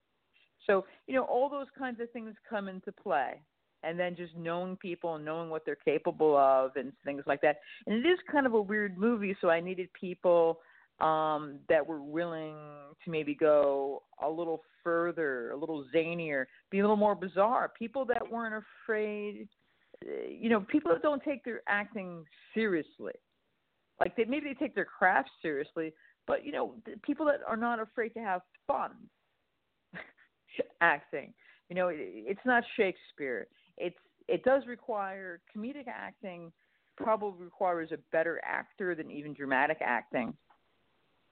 So 0.66 0.86
you 1.08 1.16
know, 1.16 1.24
all 1.24 1.50
those 1.50 1.68
kinds 1.78 2.00
of 2.00 2.12
things 2.12 2.36
come 2.50 2.68
into 2.68 2.92
play, 2.92 3.42
and 3.84 4.00
then 4.00 4.16
just 4.16 4.36
knowing 4.36 4.76
people 4.78 5.16
and 5.16 5.26
knowing 5.26 5.50
what 5.50 5.66
they're 5.66 5.76
capable 5.76 6.36
of 6.36 6.72
and 6.76 6.92
things 7.06 7.24
like 7.26 7.42
that. 7.42 7.58
And 7.86 8.06
it 8.06 8.10
is 8.10 8.20
kind 8.32 8.46
of 8.46 8.54
a 8.54 8.62
weird 8.62 8.98
movie, 8.98 9.36
so 9.42 9.50
I 9.50 9.60
needed 9.60 9.90
people 10.00 10.60
um, 11.00 11.60
that 11.70 11.86
were 11.86 12.02
willing 12.02 12.56
to 13.04 13.12
maybe 13.12 13.36
go 13.36 14.04
a 14.24 14.30
little 14.30 14.64
further, 14.84 15.52
a 15.52 15.56
little 15.56 15.86
zanier, 15.94 16.46
be 16.72 16.80
a 16.80 16.82
little 16.82 16.96
more 16.96 17.16
bizarre. 17.16 17.72
People 17.78 18.06
that 18.06 18.32
weren't 18.32 18.64
afraid, 18.84 19.48
uh, 20.06 20.28
you 20.28 20.50
know, 20.50 20.62
people 20.62 20.92
that 20.92 21.02
don't 21.02 21.24
take 21.24 21.44
their 21.44 21.62
acting 21.68 22.26
seriously. 22.54 23.14
Like 24.00 24.16
they 24.16 24.26
maybe 24.26 24.48
they 24.48 24.54
take 24.54 24.76
their 24.76 24.86
craft 24.86 25.30
seriously, 25.42 25.94
but 26.26 26.46
you 26.46 26.52
know, 26.52 26.76
the 26.86 26.98
people 27.04 27.26
that 27.28 27.40
are 27.48 27.58
not 27.58 27.80
afraid 27.80 28.10
to 28.10 28.20
have 28.20 28.42
fun 28.68 28.92
acting. 30.82 31.34
You 31.70 31.76
know, 31.76 31.88
it, 31.90 31.98
it's 32.00 32.46
not 32.46 32.64
Shakespeare. 32.76 33.48
It's 33.78 33.98
it 34.28 34.44
does 34.44 34.64
require 34.68 35.42
comedic 35.56 35.88
acting. 35.88 36.52
Probably 36.96 37.44
requires 37.44 37.92
a 37.92 37.98
better 38.12 38.42
actor 38.44 38.96
than 38.96 39.12
even 39.12 39.34
dramatic 39.34 39.78
acting 39.82 40.34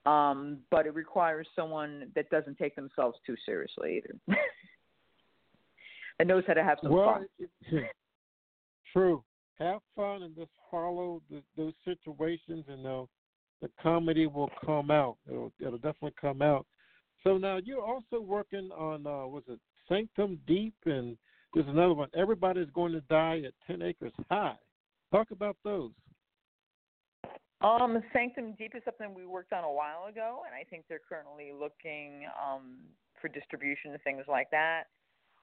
um, 0.06 0.60
but 0.70 0.86
it 0.86 0.94
requires 0.94 1.48
someone 1.56 2.12
that 2.16 2.30
doesn't 2.30 2.58
take 2.58 2.76
themselves 2.76 3.18
too 3.26 3.36
seriously 3.46 3.98
either, 4.04 4.38
and 6.20 6.28
knows 6.28 6.44
how 6.48 6.54
to 6.54 6.64
have 6.64 6.78
some 6.82 6.92
well, 6.92 7.14
fun. 7.14 7.26
it- 7.40 7.90
true. 8.94 9.24
Have 9.60 9.82
fun 9.96 10.24
and 10.24 10.36
just 10.36 10.52
follow 10.70 11.22
the, 11.30 11.42
those 11.56 11.74
situations, 11.86 12.66
and 12.68 12.86
uh, 12.86 13.06
the 13.62 13.70
comedy 13.82 14.28
will 14.28 14.50
come 14.66 14.92
out. 14.92 15.18
It'll, 15.30 15.52
it'll 15.60 15.78
definitely 15.78 16.14
come 16.20 16.42
out. 16.42 16.66
So 17.24 17.38
now 17.38 17.60
you're 17.64 17.84
also 17.84 18.20
working 18.20 18.70
on 18.78 19.08
uh, 19.08 19.28
was 19.28 19.44
it 19.48 19.60
Sanctum 19.88 20.40
Deep, 20.46 20.76
and 20.86 21.18
there's 21.54 21.68
another 21.68 21.94
one. 21.94 22.10
Everybody's 22.16 22.70
going 22.74 22.92
to 22.92 23.02
die 23.02 23.42
at 23.46 23.54
Ten 23.66 23.82
Acres 23.82 24.14
High. 24.30 24.58
Talk 25.12 25.32
about 25.32 25.56
those. 25.64 25.92
Um, 27.62 28.04
Sanctum 28.14 28.54
Deep 28.58 28.74
is 28.76 28.84
something 28.84 29.16
we 29.16 29.26
worked 29.26 29.54
on 29.54 29.64
a 29.64 29.72
while 29.72 30.06
ago, 30.10 30.42
and 30.46 30.54
I 30.54 30.64
think 30.70 30.86
they're 30.90 31.00
currently 31.08 31.52
looking 31.58 32.26
um, 32.40 32.76
for 33.22 33.28
distribution 33.30 33.92
and 33.92 34.02
things 34.04 34.26
like 34.28 34.50
that. 34.52 34.84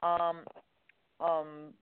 Um, 0.03 0.45
um, 1.21 1.73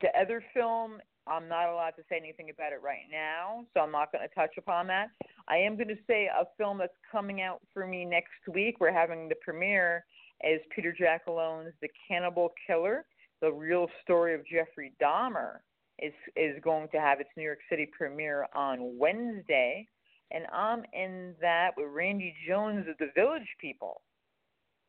the 0.00 0.08
other 0.20 0.42
film, 0.52 0.98
I'm 1.26 1.48
not 1.48 1.68
allowed 1.68 1.90
to 1.96 2.02
say 2.08 2.16
anything 2.16 2.50
about 2.50 2.72
it 2.72 2.80
right 2.82 3.06
now, 3.10 3.64
so 3.74 3.80
I'm 3.80 3.90
not 3.90 4.12
going 4.12 4.26
to 4.26 4.34
touch 4.34 4.54
upon 4.58 4.86
that. 4.88 5.08
I 5.48 5.56
am 5.56 5.76
going 5.76 5.88
to 5.88 5.98
say 6.06 6.26
a 6.26 6.44
film 6.56 6.78
that's 6.78 6.96
coming 7.10 7.42
out 7.42 7.60
for 7.72 7.86
me 7.86 8.04
next 8.04 8.30
week. 8.52 8.76
We're 8.80 8.92
having 8.92 9.28
the 9.28 9.34
premiere 9.36 10.04
is 10.44 10.60
Peter 10.74 10.92
Jacalone's 10.96 11.72
The 11.80 11.88
Cannibal 12.06 12.52
Killer, 12.66 13.06
the 13.40 13.50
real 13.52 13.88
story 14.02 14.34
of 14.34 14.46
Jeffrey 14.46 14.92
Dahmer 15.02 15.58
is 15.98 16.12
is 16.36 16.62
going 16.62 16.88
to 16.92 17.00
have 17.00 17.20
its 17.20 17.30
New 17.36 17.42
York 17.42 17.60
City 17.70 17.88
premiere 17.96 18.46
on 18.54 18.98
Wednesday, 18.98 19.86
and 20.30 20.44
I'm 20.52 20.82
in 20.92 21.34
that 21.40 21.70
with 21.76 21.86
Randy 21.90 22.34
Jones 22.46 22.86
of 22.88 22.96
the 22.98 23.10
Village 23.14 23.48
People. 23.60 24.02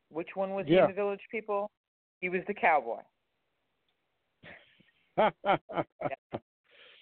Which 0.10 0.36
one 0.36 0.54
was 0.54 0.66
Yeah. 0.68 0.84
in 0.84 0.88
the 0.90 0.96
Village 0.96 1.22
People? 1.32 1.72
He 2.20 2.30
was 2.30 2.42
the 2.48 2.54
cowboy. 2.54 3.02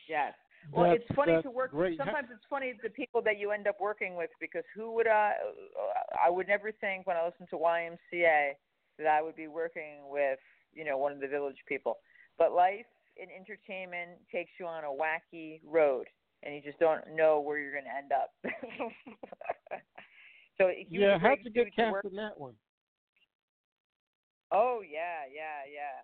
Yes. 0.07 0.34
Well, 0.72 0.86
That's- 0.86 1.05
it's 1.07 1.15
funny 1.15 1.41
to 1.41 1.51
work. 1.51 1.72
Great. 1.72 1.98
Sometimes 1.98 2.29
it's 2.31 2.45
funny 2.50 2.74
the 2.81 2.89
people 2.89 3.22
that 3.24 3.38
you 3.38 3.51
end 3.51 3.67
up 3.67 3.79
working 3.79 4.15
with 4.15 4.29
because 4.39 4.63
who 4.75 4.91
would 4.93 5.07
I? 5.07 5.34
I 6.24 6.29
would 6.29 6.48
never 6.48 6.72
think 6.72 7.05
when 7.05 7.17
I 7.17 7.25
listen 7.25 7.48
to 7.48 7.57
YMCA 7.57 8.53
that 8.98 9.07
I 9.07 9.22
would 9.22 9.36
be 9.36 9.48
working 9.48 10.10
with 10.10 10.39
you 10.74 10.86
know 10.86 10.98
one 10.98 11.12
of 11.12 11.19
the 11.19 11.27
village 11.27 11.57
people. 11.67 11.98
But 12.38 12.51
life 12.53 12.86
in 13.17 13.29
entertainment 13.31 14.19
takes 14.31 14.51
you 14.60 14.65
on 14.65 14.84
a 14.84 14.88
wacky 14.88 15.62
road, 15.65 16.07
and 16.43 16.55
you 16.55 16.62
just 16.62 16.79
don't 16.79 17.15
know 17.15 17.39
where 17.39 17.57
you're 17.60 17.72
going 17.72 17.86
to 17.86 17.95
end 17.95 18.12
up. 18.12 18.34
so 20.57 20.72
yeah, 20.89 21.15
a 21.15 21.19
how'd 21.19 21.39
you 21.43 21.51
get 21.51 21.75
cast 21.75 22.05
in 22.05 22.15
that 22.15 22.39
one? 22.39 22.53
Oh 24.51 24.81
yeah, 24.81 25.25
yeah, 25.34 25.65
yeah. 25.72 25.95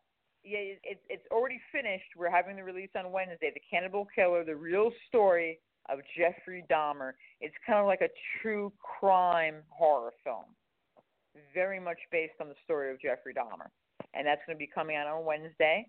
Yeah, 0.44 0.60
it, 0.60 0.80
it's 0.84 1.02
it's 1.10 1.26
already 1.32 1.60
finished. 1.72 2.16
We're 2.18 2.32
having 2.32 2.56
the 2.56 2.64
release 2.64 2.90
on 2.98 3.12
Wednesday. 3.12 3.52
The 3.54 3.62
Cannibal 3.70 4.08
Killer, 4.14 4.44
the 4.44 4.56
real 4.56 4.92
story 5.08 5.60
of 5.90 6.00
Jeffrey 6.18 6.66
Dahmer. 6.70 7.14
It's 7.42 7.56
kind 7.66 7.80
of 7.80 7.86
like 7.86 8.02
a 8.02 8.10
true 8.42 8.72
crime 8.80 9.58
horror 9.70 10.14
film, 10.24 10.46
very 11.54 11.80
much 11.80 12.00
based 12.12 12.34
on 12.42 12.48
the 12.48 12.56
story 12.64 12.92
of 12.92 13.00
Jeffrey 13.00 13.34
Dahmer, 13.34 13.70
and 14.14 14.26
that's 14.26 14.42
going 14.48 14.58
to 14.58 14.60
be 14.60 14.70
coming 14.74 14.96
out 14.96 15.08
on 15.08 15.26
Wednesday. 15.26 15.88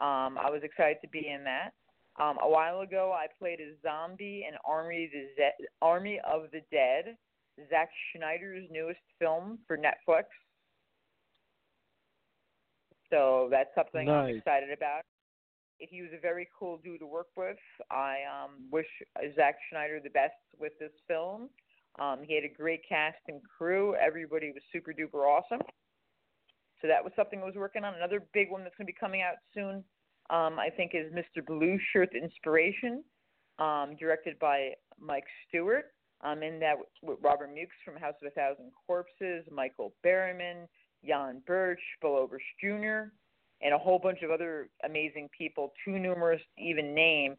Um, 0.00 0.38
I 0.38 0.48
was 0.48 0.62
excited 0.62 0.96
to 1.02 1.08
be 1.08 1.28
in 1.28 1.44
that. 1.44 1.72
Um, 2.18 2.38
a 2.42 2.48
while 2.48 2.80
ago, 2.80 3.12
I 3.14 3.26
played 3.38 3.60
a 3.60 3.72
zombie 3.82 4.46
in 4.48 4.56
Army 4.64 5.10
the 5.12 5.28
Ze- 5.36 5.66
Army 5.80 6.20
of 6.26 6.50
the 6.52 6.60
Dead, 6.70 7.16
Zack 7.68 7.90
Snyder's 8.16 8.66
newest 8.70 9.00
film 9.18 9.58
for 9.66 9.76
Netflix. 9.76 10.24
So 13.10 13.48
that's 13.50 13.70
something 13.74 14.08
I'm 14.08 14.36
excited 14.36 14.70
about. 14.70 15.02
he 15.78 16.02
was 16.02 16.10
a 16.16 16.20
very 16.20 16.48
cool 16.56 16.78
dude 16.82 17.00
to 17.00 17.06
work 17.06 17.28
with. 17.36 17.56
I 17.90 18.18
um, 18.24 18.50
wish 18.70 18.86
Zack 19.34 19.56
Snyder 19.70 20.00
the 20.02 20.10
best 20.10 20.34
with 20.58 20.72
this 20.78 20.92
film. 21.08 21.50
Um, 21.98 22.20
he 22.22 22.34
had 22.34 22.44
a 22.44 22.48
great 22.48 22.82
cast 22.88 23.18
and 23.28 23.40
crew. 23.44 23.94
Everybody 23.96 24.52
was 24.52 24.62
super 24.72 24.92
duper 24.92 25.26
awesome. 25.26 25.60
So 26.80 26.88
that 26.88 27.02
was 27.02 27.12
something 27.16 27.40
I 27.42 27.44
was 27.44 27.56
working 27.56 27.84
on. 27.84 27.94
Another 27.94 28.22
big 28.32 28.50
one 28.50 28.62
that's 28.62 28.76
going 28.76 28.86
to 28.86 28.92
be 28.92 28.96
coming 28.98 29.22
out 29.22 29.34
soon, 29.54 29.84
um, 30.30 30.58
I 30.58 30.70
think, 30.74 30.92
is 30.94 31.12
Mr. 31.12 31.44
Blue 31.44 31.78
Shirt 31.92 32.14
Inspiration, 32.14 33.04
um, 33.58 33.96
directed 33.98 34.38
by 34.38 34.70
Mike 34.98 35.26
Stewart. 35.48 35.92
I'm 36.22 36.42
in 36.42 36.60
that 36.60 36.76
with 37.02 37.18
Robert 37.22 37.50
Mukes 37.54 37.76
from 37.84 37.96
House 37.96 38.14
of 38.22 38.28
a 38.28 38.30
Thousand 38.30 38.70
Corpses, 38.86 39.44
Michael 39.50 39.94
Berryman, 40.04 40.68
Jan 41.06 41.42
Birch, 41.46 41.80
Bill 42.00 42.16
Oberst 42.16 42.44
Jr., 42.60 43.12
and 43.62 43.74
a 43.74 43.78
whole 43.78 43.98
bunch 43.98 44.22
of 44.22 44.30
other 44.30 44.68
amazing 44.84 45.28
people, 45.36 45.72
too 45.84 45.98
numerous 45.98 46.40
to 46.56 46.64
even 46.64 46.94
name. 46.94 47.36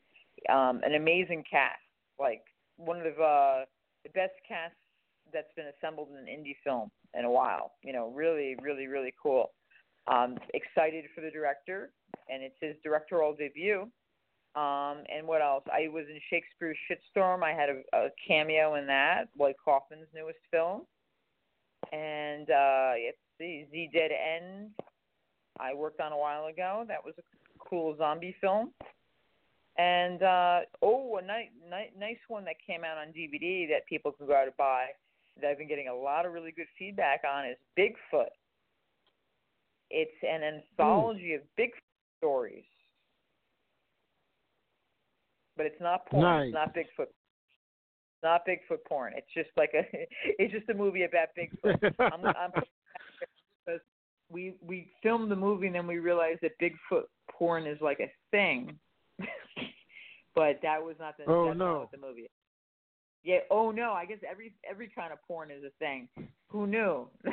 Um, 0.50 0.82
an 0.84 0.96
amazing 0.96 1.44
cast, 1.50 1.82
like 2.20 2.44
one 2.78 2.98
of 2.98 3.04
the, 3.04 3.22
uh, 3.22 3.66
the 4.04 4.10
best 4.10 4.34
casts 4.48 4.78
that's 5.34 5.52
been 5.56 5.66
assembled 5.78 6.10
in 6.12 6.18
an 6.18 6.26
indie 6.26 6.56
film 6.64 6.92
in 7.18 7.26
a 7.26 7.32
while. 7.32 7.74
You 7.84 7.94
know, 7.94 8.12
really, 8.14 8.56
really, 8.62 8.88
really 8.88 9.14
cool. 9.22 9.52
Um, 10.08 10.38
excited 10.54 11.06
for 11.14 11.22
the 11.22 11.30
director, 11.30 11.92
and 12.30 12.44
it's 12.44 12.56
his 12.60 12.76
directorial 12.84 13.36
debut. 13.36 13.88
Um, 14.56 15.04
and 15.08 15.26
what 15.26 15.42
else? 15.42 15.64
I 15.72 15.88
was 15.88 16.06
in 16.10 16.20
Shakespeare's 16.30 16.78
Shitstorm. 16.90 17.44
I 17.44 17.54
had 17.54 17.70
a, 17.70 17.98
a 17.98 18.10
cameo 18.28 18.76
in 18.76 18.86
that, 18.88 19.30
Lloyd 19.40 19.56
Kaufman's 19.64 20.08
newest 20.14 20.40
film. 20.52 20.82
And 21.94 22.50
uh, 22.50 22.94
let's 23.06 23.18
see, 23.42 23.66
Z 23.72 23.90
Dead 23.94 24.12
End. 24.12 24.70
I 25.60 25.74
worked 25.74 26.00
on 26.00 26.12
a 26.12 26.18
while 26.18 26.46
ago. 26.46 26.86
That 26.88 27.04
was 27.04 27.14
a 27.18 27.24
cool 27.60 27.96
zombie 27.98 28.36
film. 28.40 28.72
And 29.78 30.22
uh, 30.22 30.60
oh, 30.82 31.18
a 31.18 31.26
nice, 31.26 31.48
nice, 31.70 31.90
nice 31.98 32.18
one 32.28 32.46
that 32.46 32.56
came 32.66 32.84
out 32.84 32.98
on 32.98 33.08
DVD 33.08 33.68
that 33.70 33.88
people 33.88 34.12
can 34.12 34.28
go 34.28 34.36
out 34.36 34.48
and 34.48 34.58
buy. 34.58 34.86
That 35.42 35.52
I've 35.52 35.58
been 35.58 35.68
getting 35.68 35.88
a 35.88 35.96
lot 35.96 36.26
of 36.26 36.34
really 36.34 36.52
good 36.52 36.68
feedback 36.78 37.22
on 37.30 37.46
is 37.46 37.58
Bigfoot. 37.78 38.26
It's 39.90 40.12
an 40.24 40.44
anthology 40.44 41.32
mm. 41.32 41.36
of 41.36 41.42
Bigfoot 41.58 42.20
stories 42.20 42.66
but 45.62 45.68
it's 45.68 45.82
not 45.82 46.08
porn. 46.08 46.24
Nice. 46.24 46.48
It's 46.48 46.54
not 46.54 46.74
Bigfoot. 46.74 47.10
It's 47.10 48.24
not 48.24 48.42
Bigfoot 48.48 48.84
porn. 48.88 49.14
It's 49.16 49.28
just 49.36 49.50
like 49.58 49.72
a. 49.76 49.84
It's 50.40 50.52
just 50.52 50.68
a 50.70 50.74
movie 50.74 51.04
about 51.04 51.28
Bigfoot. 51.38 51.94
I'm, 52.00 52.26
I'm 52.26 52.52
because 53.66 53.82
we 54.30 54.56
we 54.62 54.92
filmed 55.04 55.32
the 55.32 55.36
movie 55.36 55.68
and 55.68 55.76
then 55.76 55.88
we 55.88 56.00
realized 56.00 56.40
that 56.42 56.52
Bigfoot 56.62 57.04
porn 57.32 57.68
is 57.68 57.80
like 57.82 58.00
a 58.00 58.12
thing. 58.32 58.78
but 60.36 60.60
that 60.64 60.82
was 60.82 60.96
not 61.00 61.18
the. 61.18 61.26
Oh 61.30 61.54
no. 61.54 61.90
The 61.92 61.98
movie. 61.98 62.30
Yeah. 63.24 63.40
Oh 63.50 63.72
no. 63.72 63.92
I 63.92 64.06
guess 64.06 64.20
every 64.30 64.54
every 64.70 64.90
kind 64.94 65.12
of 65.12 65.20
porn 65.28 65.52
is 65.52 65.64
a 65.64 65.72
thing. 65.80 66.08
Who 66.48 66.68
knew? 66.68 67.08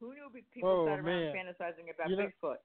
Who 0.00 0.14
knew 0.14 0.28
people 0.54 0.70
oh, 0.70 0.86
sat 0.86 1.00
around 1.00 1.04
man. 1.04 1.34
fantasizing 1.34 1.92
about 1.92 2.10
you 2.10 2.16
know, 2.16 2.28
Bigfoot? 2.42 2.56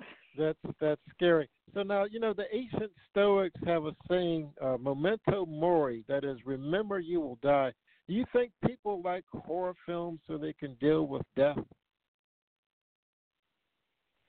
That's 0.36 0.58
that's 0.80 1.00
scary. 1.14 1.48
So 1.74 1.84
now 1.84 2.04
you 2.04 2.18
know 2.18 2.32
the 2.32 2.52
ancient 2.52 2.90
Stoics 3.10 3.60
have 3.66 3.84
a 3.84 3.92
saying, 4.08 4.50
uh, 4.60 4.76
"Memento 4.80 5.46
mori," 5.46 6.04
that 6.08 6.24
is, 6.24 6.38
remember 6.44 6.98
you 6.98 7.20
will 7.20 7.38
die. 7.40 7.72
Do 8.06 8.14
you 8.14 8.24
think 8.32 8.52
people 8.66 9.00
like 9.02 9.24
horror 9.32 9.74
films 9.86 10.20
so 10.26 10.36
they 10.36 10.52
can 10.52 10.74
deal 10.74 11.06
with 11.06 11.22
death? 11.36 11.58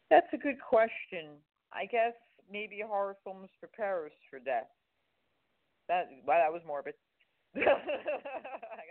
That's 0.10 0.28
a 0.34 0.38
good 0.38 0.58
question. 0.62 1.38
I 1.74 1.86
guess 1.86 2.14
maybe 2.50 2.82
horror 2.86 3.18
films 3.24 3.50
prepare 3.60 4.06
us 4.06 4.12
for 4.30 4.40
death. 4.40 4.68
That 5.90 6.08
well, 6.26 6.40
that 6.40 6.54
was 6.54 6.62
morbid. 6.66 6.94
I 7.56 7.60
got 7.60 7.78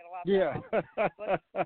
a 0.05 0.11
lot. 0.11 0.25
Yeah. 0.25 1.63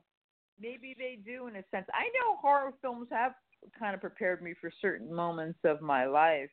maybe 0.59 0.95
they 0.97 1.19
do 1.23 1.47
in 1.47 1.55
a 1.55 1.63
sense. 1.71 1.87
I 1.93 2.05
know 2.05 2.37
horror 2.41 2.73
films 2.81 3.07
have 3.11 3.33
kind 3.77 3.93
of 3.93 4.01
prepared 4.01 4.41
me 4.41 4.53
for 4.59 4.71
certain 4.81 5.13
moments 5.13 5.59
of 5.65 5.81
my 5.81 6.05
life. 6.05 6.49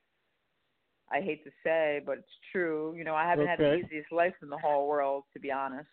I 1.11 1.21
hate 1.21 1.45
to 1.45 1.51
say, 1.63 2.01
but 2.05 2.19
it's 2.19 2.39
true. 2.51 2.95
You 2.97 3.05
know, 3.05 3.15
I 3.15 3.29
haven't 3.29 3.49
okay. 3.49 3.51
had 3.51 3.61
the 3.61 3.87
easiest 3.87 4.11
life 4.11 4.35
in 4.43 4.49
the 4.49 4.59
whole 4.59 4.89
world, 4.89 5.25
to 5.35 5.41
be 5.41 5.53
honest. 5.53 5.89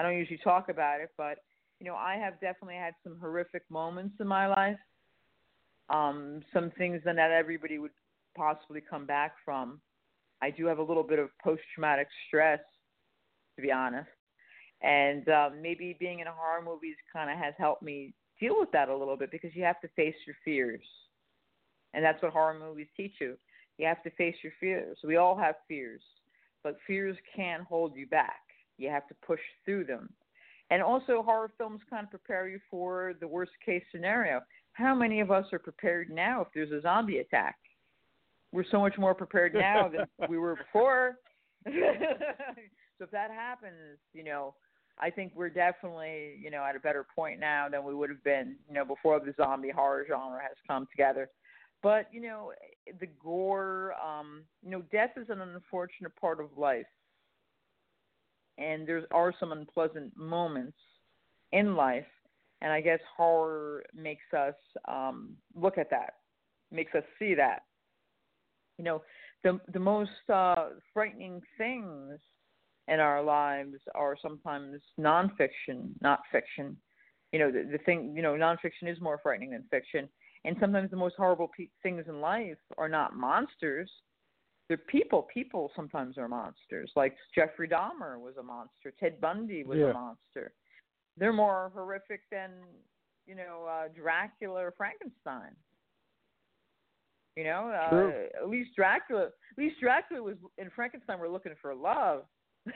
I 0.00 0.02
don't 0.02 0.16
usually 0.16 0.38
talk 0.38 0.70
about 0.70 1.02
it, 1.02 1.10
but 1.18 1.40
you 1.78 1.86
know, 1.86 1.94
I 1.94 2.16
have 2.16 2.40
definitely 2.40 2.76
had 2.76 2.94
some 3.04 3.18
horrific 3.20 3.64
moments 3.68 4.14
in 4.18 4.26
my 4.26 4.46
life. 4.46 4.78
Um, 5.90 6.40
some 6.54 6.72
things 6.78 7.02
that 7.04 7.16
not 7.16 7.30
everybody 7.30 7.78
would 7.78 7.90
possibly 8.34 8.80
come 8.80 9.04
back 9.04 9.34
from. 9.44 9.78
I 10.40 10.48
do 10.52 10.64
have 10.64 10.78
a 10.78 10.82
little 10.82 11.02
bit 11.02 11.18
of 11.18 11.28
post 11.44 11.60
traumatic 11.74 12.08
stress, 12.26 12.60
to 13.56 13.62
be 13.62 13.70
honest. 13.70 14.08
And 14.80 15.28
um, 15.28 15.60
maybe 15.60 15.94
being 16.00 16.20
in 16.20 16.26
horror 16.28 16.62
movies 16.64 16.96
kind 17.12 17.30
of 17.30 17.36
has 17.36 17.52
helped 17.58 17.82
me 17.82 18.14
deal 18.40 18.58
with 18.58 18.72
that 18.72 18.88
a 18.88 18.96
little 18.96 19.18
bit 19.18 19.30
because 19.30 19.54
you 19.54 19.64
have 19.64 19.82
to 19.82 19.88
face 19.96 20.14
your 20.26 20.36
fears. 20.42 20.80
And 21.92 22.02
that's 22.02 22.22
what 22.22 22.32
horror 22.32 22.58
movies 22.58 22.88
teach 22.96 23.16
you. 23.20 23.36
You 23.76 23.86
have 23.86 24.02
to 24.04 24.10
face 24.12 24.36
your 24.42 24.54
fears. 24.60 24.96
We 25.04 25.16
all 25.16 25.36
have 25.36 25.56
fears, 25.68 26.00
but 26.62 26.78
fears 26.86 27.18
can 27.36 27.66
hold 27.68 27.94
you 27.94 28.06
back. 28.06 28.40
You 28.80 28.90
have 28.90 29.06
to 29.08 29.14
push 29.26 29.40
through 29.64 29.84
them. 29.84 30.10
And 30.70 30.82
also, 30.82 31.22
horror 31.22 31.50
films 31.58 31.80
kind 31.90 32.04
of 32.04 32.10
prepare 32.10 32.48
you 32.48 32.60
for 32.70 33.14
the 33.20 33.26
worst 33.26 33.52
case 33.64 33.82
scenario. 33.92 34.40
How 34.72 34.94
many 34.94 35.20
of 35.20 35.30
us 35.30 35.44
are 35.52 35.58
prepared 35.58 36.10
now 36.10 36.42
if 36.42 36.48
there's 36.54 36.70
a 36.70 36.80
zombie 36.80 37.18
attack? 37.18 37.56
We're 38.52 38.64
so 38.70 38.80
much 38.80 38.96
more 38.96 39.14
prepared 39.14 39.54
now 39.54 39.88
than 39.88 40.06
we 40.28 40.38
were 40.38 40.56
before. 40.56 41.16
so 41.66 41.72
if 43.04 43.10
that 43.10 43.30
happens, 43.30 43.98
you 44.12 44.24
know, 44.24 44.54
I 44.98 45.10
think 45.10 45.32
we're 45.34 45.50
definitely, 45.50 46.36
you 46.40 46.50
know, 46.50 46.62
at 46.62 46.76
a 46.76 46.80
better 46.80 47.06
point 47.14 47.40
now 47.40 47.68
than 47.68 47.84
we 47.84 47.94
would 47.94 48.10
have 48.10 48.22
been, 48.22 48.56
you 48.68 48.74
know, 48.74 48.84
before 48.84 49.18
the 49.18 49.34
zombie 49.36 49.70
horror 49.70 50.04
genre 50.08 50.40
has 50.40 50.56
come 50.68 50.86
together. 50.90 51.30
But, 51.82 52.08
you 52.12 52.20
know, 52.20 52.52
the 53.00 53.06
gore, 53.22 53.94
um, 53.94 54.42
you 54.62 54.70
know, 54.70 54.82
death 54.92 55.12
is 55.16 55.30
an 55.30 55.40
unfortunate 55.40 56.14
part 56.16 56.40
of 56.40 56.46
life. 56.56 56.86
And 58.58 58.86
there 58.86 59.06
are 59.12 59.32
some 59.38 59.52
unpleasant 59.52 60.16
moments 60.16 60.76
in 61.52 61.74
life. 61.74 62.06
And 62.62 62.72
I 62.72 62.80
guess 62.80 63.00
horror 63.16 63.84
makes 63.94 64.34
us 64.36 64.54
um, 64.86 65.36
look 65.54 65.78
at 65.78 65.90
that, 65.90 66.14
makes 66.70 66.94
us 66.94 67.04
see 67.18 67.34
that. 67.34 67.62
You 68.76 68.84
know, 68.84 69.02
the 69.44 69.58
the 69.72 69.78
most 69.78 70.10
uh, 70.32 70.70
frightening 70.92 71.40
things 71.56 72.18
in 72.88 73.00
our 73.00 73.22
lives 73.22 73.76
are 73.94 74.16
sometimes 74.20 74.80
nonfiction, 74.98 75.90
not 76.00 76.20
fiction. 76.30 76.76
You 77.32 77.38
know, 77.38 77.50
the, 77.52 77.68
the 77.70 77.78
thing, 77.78 78.14
you 78.16 78.22
know, 78.22 78.32
nonfiction 78.34 78.90
is 78.90 79.00
more 79.00 79.20
frightening 79.22 79.50
than 79.52 79.64
fiction. 79.70 80.08
And 80.44 80.56
sometimes 80.60 80.90
the 80.90 80.96
most 80.96 81.14
horrible 81.16 81.50
pe- 81.56 81.68
things 81.82 82.04
in 82.08 82.20
life 82.20 82.58
are 82.76 82.88
not 82.88 83.14
monsters. 83.14 83.90
They're 84.70 84.76
people. 84.76 85.26
People 85.34 85.72
sometimes 85.74 86.16
are 86.16 86.28
monsters. 86.28 86.92
Like 86.94 87.16
Jeffrey 87.34 87.66
Dahmer 87.66 88.20
was 88.20 88.36
a 88.38 88.42
monster. 88.44 88.94
Ted 89.00 89.20
Bundy 89.20 89.64
was 89.64 89.78
yeah. 89.78 89.86
a 89.86 89.92
monster. 89.92 90.52
They're 91.16 91.32
more 91.32 91.72
horrific 91.74 92.20
than, 92.30 92.52
you 93.26 93.34
know, 93.34 93.66
uh, 93.68 93.88
Dracula 93.88 94.66
or 94.66 94.72
Frankenstein. 94.76 95.56
You 97.36 97.42
know, 97.42 97.68
uh, 97.68 98.40
at 98.40 98.48
least 98.48 98.70
Dracula, 98.76 99.24
at 99.24 99.58
least 99.58 99.80
Dracula 99.80 100.22
was 100.22 100.36
in 100.56 100.70
Frankenstein. 100.70 101.18
We're 101.18 101.26
looking 101.26 101.54
for 101.60 101.74
love. 101.74 102.22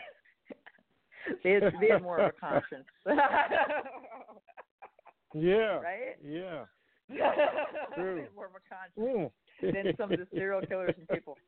they 1.44 1.52
had, 1.52 1.62
they 1.80 1.90
had 1.92 2.02
more 2.02 2.18
of 2.18 2.32
a 2.36 2.40
conscience. 2.40 2.88
yeah. 5.32 5.78
Right. 5.78 6.16
Yeah. 6.24 6.64
True. 7.08 7.16
they 8.16 8.22
had 8.22 8.34
more 8.34 8.46
of 8.46 8.52
a 8.56 8.62
conscience 8.98 9.30
mm. 9.62 9.72
than 9.72 9.94
some 9.96 10.10
of 10.10 10.18
the 10.18 10.26
serial 10.34 10.60
killers 10.62 10.96
and 10.98 11.08
people. 11.08 11.38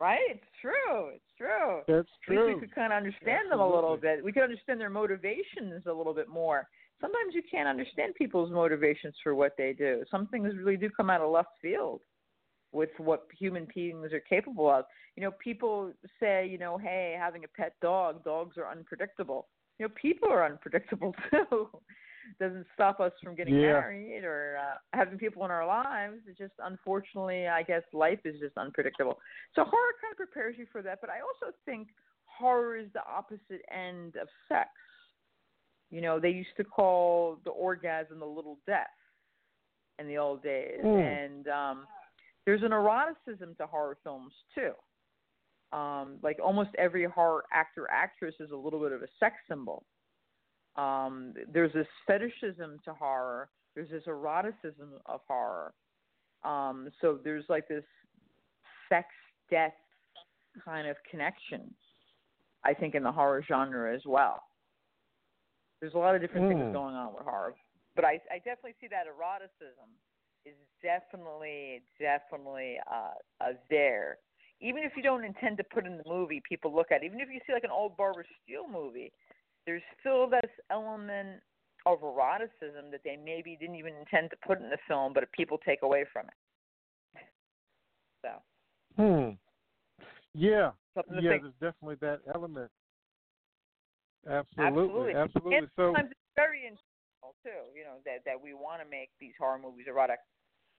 Right? 0.00 0.18
It's 0.28 0.44
true. 0.60 1.08
It's 1.14 1.24
true. 1.38 1.80
That's 1.86 2.08
true. 2.26 2.38
At 2.38 2.46
least 2.46 2.60
we 2.60 2.66
could 2.66 2.74
kind 2.74 2.92
of 2.92 2.96
understand 2.96 3.46
Absolutely. 3.46 3.50
them 3.50 3.60
a 3.60 3.74
little 3.74 3.96
bit. 3.96 4.24
We 4.24 4.32
could 4.32 4.42
understand 4.42 4.80
their 4.80 4.90
motivations 4.90 5.86
a 5.86 5.92
little 5.92 6.14
bit 6.14 6.28
more. 6.28 6.66
Sometimes 7.00 7.34
you 7.34 7.42
can't 7.48 7.68
understand 7.68 8.14
people's 8.16 8.50
motivations 8.50 9.14
for 9.22 9.34
what 9.34 9.52
they 9.56 9.72
do. 9.72 10.04
Some 10.10 10.26
things 10.28 10.52
really 10.56 10.76
do 10.76 10.90
come 10.90 11.10
out 11.10 11.20
of 11.20 11.30
left 11.30 11.50
field 11.60 12.00
with 12.72 12.90
what 12.98 13.26
human 13.38 13.66
beings 13.74 14.12
are 14.12 14.20
capable 14.20 14.68
of. 14.68 14.84
You 15.16 15.22
know, 15.22 15.30
people 15.42 15.92
say, 16.20 16.46
you 16.46 16.58
know, 16.58 16.76
hey, 16.76 17.16
having 17.18 17.44
a 17.44 17.48
pet 17.48 17.74
dog, 17.80 18.24
dogs 18.24 18.58
are 18.58 18.70
unpredictable. 18.70 19.46
You 19.78 19.86
know, 19.86 19.94
people 20.00 20.28
are 20.28 20.44
unpredictable 20.44 21.14
too. 21.30 21.68
Doesn't 22.40 22.66
stop 22.74 23.00
us 23.00 23.12
from 23.22 23.34
getting 23.34 23.54
yeah. 23.54 23.72
married 23.72 24.24
or 24.24 24.58
uh, 24.60 24.76
having 24.92 25.18
people 25.18 25.44
in 25.44 25.50
our 25.50 25.66
lives. 25.66 26.16
It's 26.26 26.38
just 26.38 26.54
unfortunately, 26.58 27.46
I 27.46 27.62
guess 27.62 27.82
life 27.92 28.20
is 28.24 28.38
just 28.40 28.56
unpredictable. 28.56 29.18
So 29.54 29.64
horror 29.64 29.92
kind 30.00 30.12
of 30.12 30.16
prepares 30.16 30.56
you 30.58 30.66
for 30.72 30.82
that. 30.82 31.00
But 31.00 31.10
I 31.10 31.20
also 31.20 31.54
think 31.64 31.88
horror 32.26 32.76
is 32.76 32.88
the 32.94 33.02
opposite 33.06 33.62
end 33.72 34.16
of 34.16 34.28
sex. 34.48 34.70
You 35.90 36.00
know, 36.00 36.18
they 36.18 36.30
used 36.30 36.56
to 36.56 36.64
call 36.64 37.38
the 37.44 37.50
orgasm 37.50 38.18
the 38.18 38.26
little 38.26 38.58
death 38.66 38.86
in 39.98 40.08
the 40.08 40.18
old 40.18 40.42
days, 40.42 40.80
mm. 40.84 41.24
and 41.24 41.48
um 41.48 41.86
there's 42.46 42.62
an 42.62 42.72
eroticism 42.72 43.54
to 43.58 43.66
horror 43.66 43.96
films 44.02 44.32
too. 44.54 44.72
Um, 45.76 46.18
like 46.22 46.38
almost 46.42 46.70
every 46.78 47.04
horror 47.04 47.44
actor 47.52 47.88
actress 47.90 48.34
is 48.38 48.50
a 48.52 48.56
little 48.56 48.80
bit 48.80 48.92
of 48.92 49.02
a 49.02 49.08
sex 49.18 49.36
symbol. 49.48 49.84
Um, 50.76 51.34
there's 51.52 51.72
this 51.72 51.86
fetishism 52.06 52.80
to 52.84 52.94
horror. 52.94 53.48
There's 53.74 53.90
this 53.90 54.02
eroticism 54.06 54.90
of 55.06 55.20
horror. 55.26 55.72
Um, 56.44 56.88
so 57.00 57.18
there's 57.22 57.44
like 57.48 57.68
this 57.68 57.84
sex 58.88 59.08
death 59.50 59.72
kind 60.64 60.86
of 60.86 60.96
connection, 61.10 61.74
I 62.64 62.74
think, 62.74 62.94
in 62.94 63.02
the 63.02 63.12
horror 63.12 63.44
genre 63.46 63.94
as 63.94 64.02
well. 64.06 64.42
There's 65.80 65.94
a 65.94 65.98
lot 65.98 66.14
of 66.14 66.20
different 66.20 66.46
mm. 66.46 66.50
things 66.50 66.62
hmm. 66.66 66.72
going 66.72 66.94
on 66.94 67.12
with 67.14 67.24
horror, 67.24 67.54
but 67.96 68.04
I, 68.04 68.20
I 68.32 68.38
definitely 68.38 68.74
see 68.80 68.88
that 68.88 69.06
eroticism 69.06 69.90
is 70.46 70.54
definitely, 70.82 71.82
definitely 71.98 72.76
uh, 72.90 73.14
uh, 73.40 73.52
there. 73.70 74.18
Even 74.60 74.82
if 74.82 74.92
you 74.96 75.02
don't 75.02 75.24
intend 75.24 75.56
to 75.58 75.64
put 75.64 75.86
in 75.86 75.96
the 75.96 76.04
movie, 76.06 76.40
people 76.48 76.74
look 76.74 76.92
at 76.92 77.02
it. 77.02 77.06
Even 77.06 77.20
if 77.20 77.28
you 77.30 77.40
see 77.46 77.52
like 77.52 77.64
an 77.64 77.70
old 77.70 77.96
Barbara 77.96 78.24
Steele 78.42 78.68
movie, 78.70 79.12
there's 79.66 79.82
still 80.00 80.28
this 80.28 80.50
element 80.70 81.40
of 81.86 82.02
eroticism 82.02 82.90
that 82.90 83.00
they 83.04 83.16
maybe 83.16 83.56
didn't 83.60 83.76
even 83.76 83.94
intend 83.94 84.30
to 84.30 84.36
put 84.46 84.60
in 84.60 84.70
the 84.70 84.78
film, 84.88 85.12
but 85.12 85.30
people 85.32 85.58
take 85.64 85.82
away 85.82 86.04
from 86.12 86.26
it. 86.26 87.24
So. 88.22 88.30
Hmm. 88.96 89.30
Yeah. 90.34 90.70
Something 90.94 91.22
yeah, 91.22 91.38
there's 91.42 91.52
definitely 91.60 91.96
that 92.00 92.20
element. 92.32 92.70
Absolutely. 94.28 95.14
Absolutely. 95.14 95.14
Absolutely. 95.14 95.56
And 95.58 95.68
so 95.76 95.82
sometimes 95.88 96.10
it's 96.12 96.34
very 96.36 96.60
intentional 96.64 97.34
too. 97.44 97.68
You 97.76 97.84
know 97.84 98.00
that 98.06 98.24
that 98.24 98.40
we 98.40 98.54
want 98.54 98.80
to 98.80 98.88
make 98.88 99.10
these 99.20 99.34
horror 99.38 99.58
movies 99.58 99.86
erotic. 99.88 100.18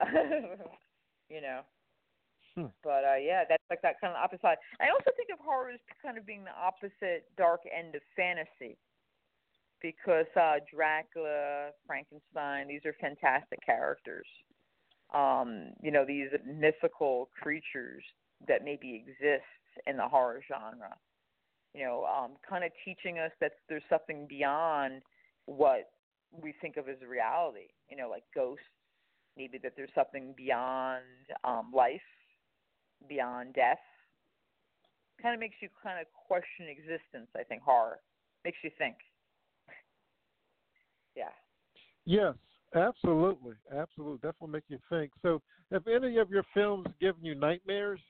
you 1.30 1.40
know. 1.40 1.60
Hmm. 2.56 2.72
But 2.82 3.04
uh 3.04 3.16
yeah, 3.20 3.44
that's 3.48 3.62
like 3.68 3.82
that 3.82 4.00
kind 4.00 4.14
of 4.14 4.22
opposite. 4.22 4.58
I 4.80 4.88
also 4.88 5.10
think 5.16 5.28
of 5.32 5.38
horror 5.44 5.70
as 5.70 5.80
kind 6.02 6.16
of 6.16 6.24
being 6.26 6.44
the 6.44 6.56
opposite 6.56 7.28
dark 7.36 7.60
end 7.68 7.94
of 7.94 8.00
fantasy. 8.16 8.78
Because 9.82 10.26
uh 10.36 10.56
Dracula, 10.72 11.70
Frankenstein, 11.86 12.68
these 12.68 12.80
are 12.86 12.94
fantastic 13.00 13.58
characters. 13.64 14.26
Um, 15.14 15.72
you 15.82 15.90
know, 15.90 16.04
these 16.06 16.30
mythical 16.44 17.28
creatures 17.40 18.02
that 18.48 18.64
maybe 18.64 18.94
exist 18.94 19.44
in 19.86 19.96
the 19.96 20.08
horror 20.08 20.42
genre. 20.48 20.96
You 21.74 21.84
know, 21.84 22.04
um, 22.06 22.32
kind 22.48 22.64
of 22.64 22.72
teaching 22.84 23.18
us 23.18 23.30
that 23.40 23.52
there's 23.68 23.84
something 23.90 24.26
beyond 24.26 25.02
what 25.44 25.90
we 26.32 26.54
think 26.60 26.78
of 26.78 26.88
as 26.88 26.96
reality. 27.06 27.68
You 27.90 27.98
know, 27.98 28.08
like 28.08 28.24
ghosts. 28.34 28.64
Maybe 29.36 29.58
that 29.58 29.74
there's 29.76 29.90
something 29.94 30.32
beyond 30.34 31.04
um, 31.44 31.70
life, 31.70 32.00
beyond 33.08 33.54
death. 33.54 33.78
Kind 35.20 35.34
of 35.34 35.40
makes 35.40 35.56
you 35.60 35.68
kind 35.82 35.98
of 36.00 36.06
question 36.12 36.66
existence. 36.68 37.28
I 37.36 37.42
think 37.42 37.62
horror 37.62 38.00
makes 38.44 38.58
you 38.62 38.70
think. 38.78 38.96
yeah. 41.16 41.32
Yes, 42.04 42.34
absolutely, 42.74 43.54
absolutely. 43.76 44.18
Definitely 44.18 44.52
make 44.52 44.64
you 44.68 44.78
think. 44.88 45.10
So, 45.22 45.42
have 45.72 45.86
any 45.88 46.18
of 46.18 46.30
your 46.30 46.44
films 46.54 46.86
given 47.00 47.24
you 47.24 47.34
nightmares? 47.34 48.00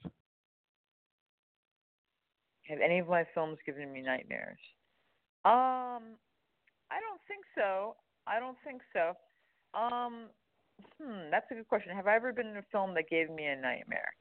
Have 2.68 2.80
any 2.84 2.98
of 2.98 3.08
my 3.08 3.24
films 3.34 3.58
given 3.64 3.92
me 3.92 4.02
nightmares? 4.02 4.58
Um, 5.44 6.18
I 6.90 6.98
don't 7.00 7.20
think 7.28 7.44
so. 7.54 7.96
I 8.26 8.40
don't 8.40 8.58
think 8.64 8.82
so. 8.92 9.12
Um, 9.78 10.26
hmm, 11.00 11.30
that's 11.30 11.46
a 11.50 11.54
good 11.54 11.68
question. 11.68 11.94
Have 11.94 12.06
I 12.08 12.16
ever 12.16 12.32
been 12.32 12.48
in 12.48 12.56
a 12.56 12.64
film 12.72 12.94
that 12.94 13.08
gave 13.08 13.30
me 13.30 13.46
a 13.46 13.56
nightmare? 13.56 14.12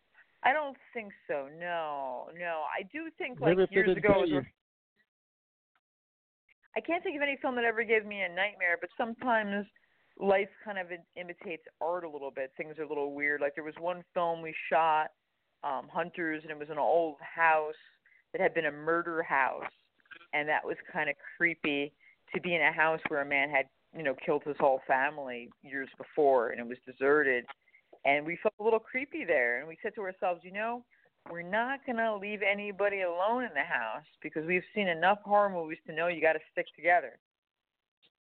I 0.45 0.53
don't 0.53 0.77
think 0.93 1.11
so. 1.27 1.47
No, 1.59 2.29
no. 2.37 2.61
I 2.69 2.83
do 2.93 3.09
think 3.17 3.41
like 3.41 3.57
Maybe 3.57 3.67
years 3.71 3.97
ago. 3.97 4.19
Was, 4.19 4.43
I 6.77 6.81
can't 6.81 7.03
think 7.03 7.15
of 7.15 7.23
any 7.23 7.37
film 7.41 7.55
that 7.55 7.65
ever 7.65 7.83
gave 7.83 8.05
me 8.05 8.21
a 8.21 8.29
nightmare, 8.29 8.77
but 8.79 8.89
sometimes 8.95 9.65
life 10.19 10.49
kind 10.63 10.77
of 10.77 10.87
imitates 11.15 11.63
art 11.81 12.03
a 12.03 12.09
little 12.09 12.31
bit. 12.31 12.51
Things 12.57 12.77
are 12.77 12.83
a 12.83 12.87
little 12.87 13.13
weird. 13.13 13.41
Like 13.41 13.55
there 13.55 13.63
was 13.63 13.73
one 13.79 14.03
film 14.13 14.41
we 14.41 14.53
shot, 14.69 15.07
um, 15.63 15.87
Hunters, 15.91 16.43
and 16.43 16.51
it 16.51 16.59
was 16.59 16.69
an 16.69 16.77
old 16.77 17.15
house 17.19 17.73
that 18.31 18.41
had 18.41 18.53
been 18.53 18.65
a 18.65 18.71
murder 18.71 19.23
house, 19.23 19.63
and 20.33 20.47
that 20.47 20.63
was 20.63 20.75
kind 20.91 21.09
of 21.09 21.15
creepy 21.37 21.91
to 22.33 22.41
be 22.41 22.53
in 22.53 22.61
a 22.61 22.71
house 22.71 22.99
where 23.07 23.21
a 23.21 23.25
man 23.25 23.49
had 23.49 23.65
you 23.95 24.03
know 24.03 24.15
killed 24.25 24.43
his 24.45 24.57
whole 24.59 24.81
family 24.85 25.49
years 25.63 25.89
before, 25.97 26.49
and 26.49 26.59
it 26.59 26.67
was 26.67 26.77
deserted, 26.85 27.45
and 28.05 28.25
we 28.25 28.37
felt 28.41 28.53
a 28.59 28.63
little 28.63 28.79
creepy 28.79 29.25
there, 29.25 29.59
and 29.59 29.67
we 29.67 29.77
said 29.81 29.93
to 29.95 30.01
ourselves, 30.01 30.41
you 30.43 30.53
know. 30.53 30.83
We're 31.31 31.41
not 31.41 31.83
going 31.87 31.97
to 31.97 32.15
leave 32.15 32.41
anybody 32.43 33.01
alone 33.01 33.43
in 33.45 33.49
the 33.55 33.63
house 33.63 34.05
because 34.21 34.45
we've 34.45 34.63
seen 34.75 34.87
enough 34.87 35.17
horror 35.25 35.49
movies 35.49 35.79
to 35.87 35.93
know 35.93 36.07
you 36.07 36.21
got 36.21 36.33
to 36.33 36.39
stick 36.51 36.67
together. 36.75 37.17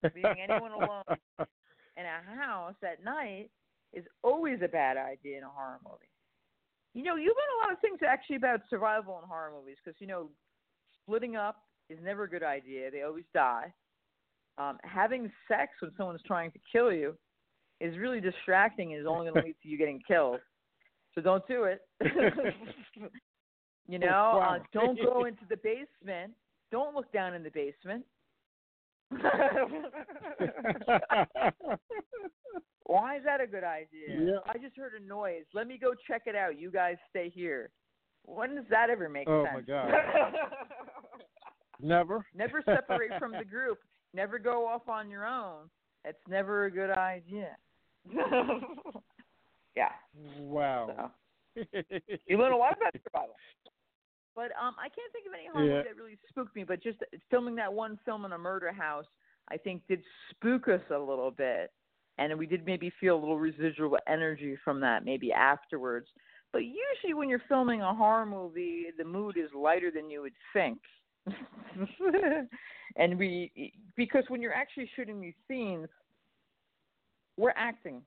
Leaving 0.03 0.41
anyone 0.41 0.71
alone 0.71 1.03
in 1.37 2.03
a 2.03 2.35
house 2.35 2.73
at 2.83 3.03
night 3.03 3.51
is 3.93 4.05
always 4.23 4.59
a 4.63 4.67
bad 4.67 4.97
idea 4.97 5.37
in 5.37 5.43
a 5.43 5.49
horror 5.49 5.77
movie. 5.83 6.09
You 6.95 7.03
know, 7.03 7.15
you've 7.15 7.35
learn 7.35 7.61
a 7.61 7.67
lot 7.67 7.73
of 7.73 7.79
things 7.79 7.99
actually 8.07 8.37
about 8.37 8.61
survival 8.69 9.19
in 9.21 9.27
horror 9.27 9.51
movies 9.55 9.77
because 9.83 9.99
you 10.01 10.07
know, 10.07 10.29
splitting 11.03 11.35
up 11.35 11.57
is 11.89 11.99
never 12.03 12.23
a 12.23 12.29
good 12.29 12.43
idea. 12.43 12.89
They 12.89 13.03
always 13.03 13.25
die. 13.33 13.71
Um, 14.57 14.77
having 14.83 15.31
sex 15.47 15.73
when 15.81 15.91
someone's 15.97 16.23
trying 16.25 16.51
to 16.51 16.59
kill 16.71 16.91
you 16.91 17.15
is 17.79 17.97
really 17.97 18.21
distracting 18.21 18.93
and 18.93 19.01
is 19.01 19.07
only 19.07 19.29
going 19.29 19.41
to 19.41 19.47
lead 19.47 19.55
to 19.63 19.67
you 19.67 19.77
getting 19.77 20.01
killed. 20.07 20.39
So 21.13 21.21
don't 21.21 21.47
do 21.47 21.63
it. 21.65 21.81
you 23.87 23.99
know, 23.99 24.41
uh, 24.43 24.59
don't 24.73 24.97
go 24.99 25.25
into 25.27 25.43
the 25.49 25.57
basement. 25.57 26.33
Don't 26.71 26.95
look 26.95 27.11
down 27.11 27.33
in 27.33 27.43
the 27.43 27.51
basement. 27.51 28.05
Why 32.85 33.17
is 33.17 33.23
that 33.23 33.41
a 33.41 33.47
good 33.47 33.63
idea? 33.63 34.09
Yeah. 34.09 34.39
I 34.47 34.57
just 34.57 34.75
heard 34.75 34.93
a 34.99 35.05
noise. 35.05 35.43
Let 35.53 35.67
me 35.67 35.77
go 35.81 35.93
check 36.07 36.23
it 36.25 36.35
out. 36.35 36.59
You 36.59 36.71
guys 36.71 36.95
stay 37.09 37.29
here. 37.29 37.69
When 38.25 38.55
does 38.55 38.65
that 38.69 38.89
ever 38.89 39.07
make 39.07 39.27
oh 39.29 39.45
sense? 39.45 39.65
Oh 39.69 39.73
my 39.73 39.89
god. 39.89 39.91
never. 41.81 42.25
Never 42.35 42.63
separate 42.65 43.11
from 43.19 43.31
the 43.31 43.45
group. 43.45 43.79
Never 44.13 44.39
go 44.39 44.67
off 44.67 44.89
on 44.89 45.09
your 45.09 45.25
own. 45.25 45.69
It's 46.03 46.17
never 46.27 46.65
a 46.65 46.71
good 46.71 46.91
idea. 46.91 47.57
yeah. 49.75 49.89
Wow. 50.39 51.11
So. 51.55 51.63
you 52.27 52.37
learn 52.37 52.51
a 52.51 52.57
lot 52.57 52.77
about 52.77 52.93
survival. 53.03 53.35
But 54.35 54.51
um, 54.61 54.75
I 54.77 54.89
can't 54.89 55.11
think 55.13 55.27
of 55.27 55.33
any 55.33 55.47
horror 55.51 55.77
yeah. 55.77 55.83
that 55.83 55.95
really 55.95 56.17
spooked 56.29 56.55
me. 56.55 56.63
But 56.65 56.83
just 56.83 56.99
filming 57.29 57.55
that 57.55 57.71
one 57.71 57.97
film 58.05 58.25
in 58.25 58.33
a 58.33 58.37
murder 58.37 58.71
house, 58.71 59.05
I 59.49 59.57
think 59.57 59.81
did 59.87 60.01
spook 60.31 60.67
us 60.67 60.81
a 60.93 60.97
little 60.97 61.31
bit, 61.31 61.71
and 62.17 62.37
we 62.37 62.45
did 62.45 62.65
maybe 62.65 62.91
feel 62.99 63.15
a 63.15 63.19
little 63.19 63.39
residual 63.39 63.97
energy 64.07 64.57
from 64.63 64.81
that 64.81 65.05
maybe 65.05 65.31
afterwards. 65.31 66.07
But 66.51 66.63
usually, 66.63 67.13
when 67.13 67.29
you're 67.29 67.43
filming 67.47 67.81
a 67.81 67.93
horror 67.93 68.25
movie, 68.25 68.85
the 68.97 69.03
mood 69.05 69.37
is 69.37 69.49
lighter 69.55 69.91
than 69.93 70.09
you 70.09 70.21
would 70.21 70.33
think. 70.53 70.79
and 72.97 73.17
we, 73.17 73.73
because 73.95 74.23
when 74.27 74.41
you're 74.41 74.53
actually 74.53 74.89
shooting 74.95 75.21
these 75.21 75.33
scenes, 75.47 75.87
we're 77.37 77.53
acting, 77.55 78.01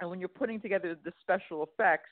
and 0.00 0.10
when 0.10 0.18
you're 0.18 0.28
putting 0.28 0.60
together 0.60 0.96
the 1.04 1.12
special 1.20 1.64
effects, 1.64 2.10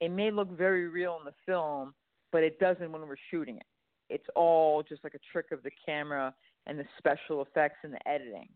it 0.00 0.10
may 0.10 0.30
look 0.30 0.50
very 0.56 0.88
real 0.88 1.18
in 1.20 1.24
the 1.24 1.34
film, 1.46 1.94
but 2.32 2.42
it 2.42 2.58
doesn't 2.58 2.90
when 2.90 3.02
we're 3.02 3.16
shooting 3.30 3.56
it. 3.56 3.66
It's 4.08 4.26
all 4.34 4.82
just 4.82 5.04
like 5.04 5.14
a 5.14 5.20
trick 5.30 5.46
of 5.52 5.62
the 5.62 5.70
camera 5.86 6.34
and 6.66 6.78
the 6.78 6.84
special 6.98 7.42
effects 7.42 7.78
and 7.84 7.92
the 7.92 8.08
editing. 8.08 8.48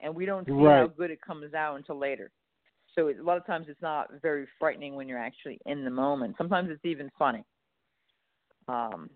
And 0.00 0.14
we 0.14 0.24
don't 0.24 0.46
see 0.46 0.52
right. 0.52 0.80
how 0.80 0.86
good 0.88 1.10
it 1.10 1.20
comes 1.20 1.54
out 1.54 1.76
until 1.76 1.98
later. 1.98 2.30
So 2.94 3.08
it, 3.08 3.18
a 3.18 3.22
lot 3.22 3.36
of 3.36 3.46
times 3.46 3.66
it's 3.68 3.80
not 3.80 4.08
very 4.20 4.46
frightening 4.58 4.94
when 4.94 5.08
you're 5.08 5.18
actually 5.18 5.58
in 5.66 5.84
the 5.84 5.90
moment. 5.90 6.34
Sometimes 6.36 6.70
it's 6.70 6.84
even 6.84 7.10
funny. 7.18 7.44
Um, 8.68 9.10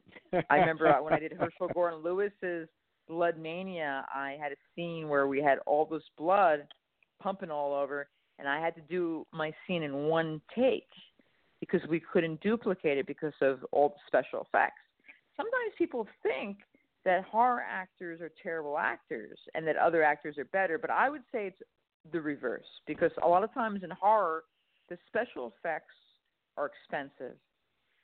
I 0.51 0.57
remember 0.57 0.92
when 1.03 1.12
I 1.12 1.18
did 1.18 1.33
Herschell 1.33 1.68
Gordon 1.75 2.03
Lewis's 2.03 2.68
Blood 3.09 3.38
Mania, 3.38 4.05
I 4.14 4.37
had 4.40 4.53
a 4.53 4.57
scene 4.75 5.09
where 5.09 5.27
we 5.27 5.40
had 5.40 5.59
all 5.66 5.87
this 5.87 6.03
blood 6.19 6.66
pumping 7.23 7.51
all 7.51 7.75
over, 7.75 8.09
and 8.38 8.49
I 8.49 8.61
had 8.61 8.75
to 8.77 8.83
do 8.83 9.27
my 9.33 9.53
scene 9.66 9.83
in 9.83 10.09
one 10.09 10.40
take 10.55 10.88
because 11.61 11.81
we 11.88 12.01
couldn't 12.01 12.40
duplicate 12.40 12.99
it 12.99 13.07
because 13.07 13.33
of 13.40 13.64
all 13.73 13.90
the 13.90 13.95
special 14.07 14.42
effects. 14.42 14.83
Sometimes 15.37 15.73
people 15.79 16.07
think 16.23 16.59
that 17.05 17.25
horror 17.25 17.62
actors 17.66 18.21
are 18.21 18.31
terrible 18.42 18.79
actors 18.79 19.38
and 19.55 19.66
that 19.66 19.77
other 19.77 20.03
actors 20.03 20.37
are 20.38 20.45
better, 20.47 20.79
but 20.79 20.90
I 20.90 21.09
would 21.09 21.23
say 21.33 21.47
it's 21.47 21.62
the 22.12 22.21
reverse 22.21 22.66
because 22.87 23.11
a 23.23 23.29
lot 23.29 23.45
of 23.45 23.53
times 23.55 23.83
in 23.85 23.90
horror, 23.90 24.45
the 24.88 24.99
special 25.07 25.53
effects 25.57 25.95
are 26.57 26.66
expensive 26.66 27.37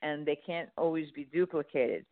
and 0.03 0.27
they 0.27 0.37
can't 0.37 0.69
always 0.77 1.11
be 1.11 1.25
duplicated. 1.33 2.05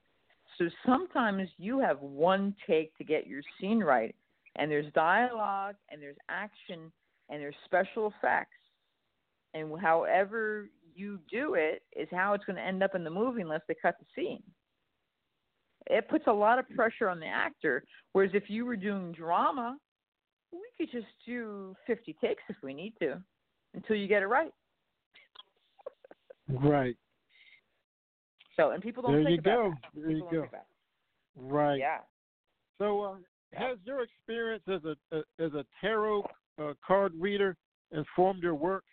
So 0.58 0.68
sometimes 0.84 1.48
you 1.56 1.80
have 1.80 2.00
one 2.00 2.54
take 2.66 2.96
to 2.98 3.04
get 3.04 3.26
your 3.26 3.42
scene 3.60 3.80
right, 3.80 4.14
and 4.56 4.70
there's 4.70 4.92
dialogue, 4.92 5.76
and 5.90 6.02
there's 6.02 6.16
action, 6.28 6.92
and 7.28 7.40
there's 7.40 7.54
special 7.66 8.12
effects 8.18 8.56
and 9.54 9.78
however 9.80 10.68
you 10.94 11.18
do 11.30 11.54
it 11.54 11.82
is 11.96 12.08
how 12.10 12.34
it's 12.34 12.44
going 12.44 12.56
to 12.56 12.62
end 12.62 12.82
up 12.82 12.94
in 12.94 13.04
the 13.04 13.10
movie 13.10 13.42
unless 13.42 13.62
they 13.68 13.74
cut 13.80 13.96
the 13.98 14.06
scene. 14.14 14.42
It 15.86 16.08
puts 16.08 16.24
a 16.26 16.32
lot 16.32 16.58
of 16.58 16.68
pressure 16.70 17.08
on 17.08 17.18
the 17.18 17.26
actor. 17.26 17.84
Whereas 18.12 18.30
if 18.34 18.44
you 18.48 18.64
were 18.64 18.76
doing 18.76 19.12
drama, 19.12 19.76
we 20.52 20.60
could 20.76 20.92
just 20.92 21.12
do 21.26 21.74
50 21.86 22.16
takes 22.22 22.42
if 22.48 22.56
we 22.62 22.74
need 22.74 22.94
to 23.00 23.20
until 23.74 23.96
you 23.96 24.06
get 24.06 24.22
it 24.22 24.26
right. 24.26 24.52
Right. 26.48 26.96
So, 28.60 28.70
and 28.72 28.82
people 28.82 29.02
don't 29.02 29.12
there 29.12 29.24
think 29.24 29.44
you 29.44 29.52
about 29.52 29.56
go. 29.56 29.70
that. 29.70 30.00
There 30.00 30.10
you 30.10 30.16
People 30.16 30.30
go. 30.30 30.40
think 30.40 30.52
about. 30.52 30.66
Right. 31.36 31.78
Yeah. 31.78 31.98
So, 32.78 33.02
uh, 33.02 33.14
has 33.54 33.78
your 33.84 34.02
experience 34.02 34.62
as 34.68 34.82
a 34.84 35.16
as 35.42 35.52
a 35.54 35.64
tarot 35.80 36.24
uh, 36.60 36.74
card 36.86 37.12
reader 37.18 37.56
informed 37.92 38.42
your 38.42 38.54
work? 38.54 38.84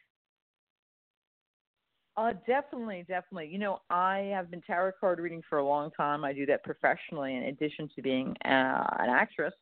Uh, 2.16 2.34
definitely, 2.48 3.06
definitely. 3.08 3.48
You 3.48 3.60
know, 3.60 3.82
I 3.92 4.32
have 4.34 4.50
been 4.50 4.62
tarot 4.62 4.94
card 5.00 5.20
reading 5.20 5.44
for 5.48 5.60
a 5.60 5.66
long 5.66 5.92
time. 5.92 6.24
I 6.24 6.34
do 6.34 6.48
that 6.48 6.64
professionally 6.64 7.36
in 7.36 7.44
addition 7.44 7.90
to 7.96 8.02
being 8.02 8.30
uh, 8.46 8.84
an 9.00 9.10
actress, 9.10 9.54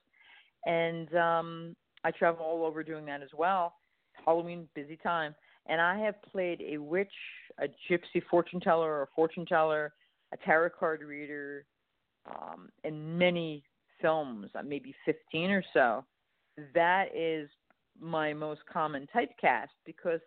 and 0.65 1.13
um, 1.15 1.75
I 2.05 2.11
travel 2.11 2.45
all 2.45 2.63
over 2.63 2.83
doing 2.83 3.05
that 3.07 3.21
as 3.21 3.29
well. 3.37 3.73
Halloween, 4.25 4.69
busy 4.73 4.97
time, 4.97 5.35
and 5.65 5.81
I 5.81 5.97
have 5.99 6.15
played 6.21 6.61
a 6.61 6.77
witch, 6.77 7.11
a 7.59 7.67
gypsy 7.89 8.21
fortune 8.29 8.59
teller, 8.59 8.91
or 8.91 9.03
a 9.03 9.07
fortune 9.15 9.45
teller, 9.45 9.93
a 10.33 10.37
tarot 10.37 10.71
card 10.77 11.01
reader, 11.01 11.65
um, 12.29 12.69
in 12.83 13.17
many 13.17 13.63
films, 14.01 14.49
uh, 14.55 14.63
maybe 14.63 14.93
fifteen 15.05 15.51
or 15.51 15.63
so. 15.73 16.03
That 16.73 17.15
is 17.15 17.49
my 17.99 18.33
most 18.33 18.61
common 18.71 19.07
typecast 19.15 19.69
because 19.85 20.19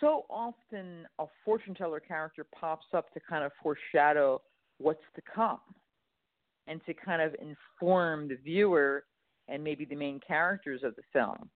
so 0.00 0.24
often 0.28 1.06
a 1.18 1.26
fortune 1.44 1.74
teller 1.74 2.00
character 2.00 2.46
pops 2.58 2.86
up 2.94 3.12
to 3.14 3.20
kind 3.20 3.44
of 3.44 3.52
foreshadow 3.62 4.40
what's 4.78 5.02
to 5.14 5.22
come 5.34 5.60
and 6.66 6.80
to 6.86 6.94
kind 6.94 7.22
of 7.22 7.34
inform 7.40 8.28
the 8.28 8.36
viewer 8.36 9.04
and 9.48 9.62
maybe 9.62 9.84
the 9.84 9.96
main 9.96 10.20
characters 10.26 10.82
of 10.82 10.94
the 10.96 11.02
film. 11.12 11.48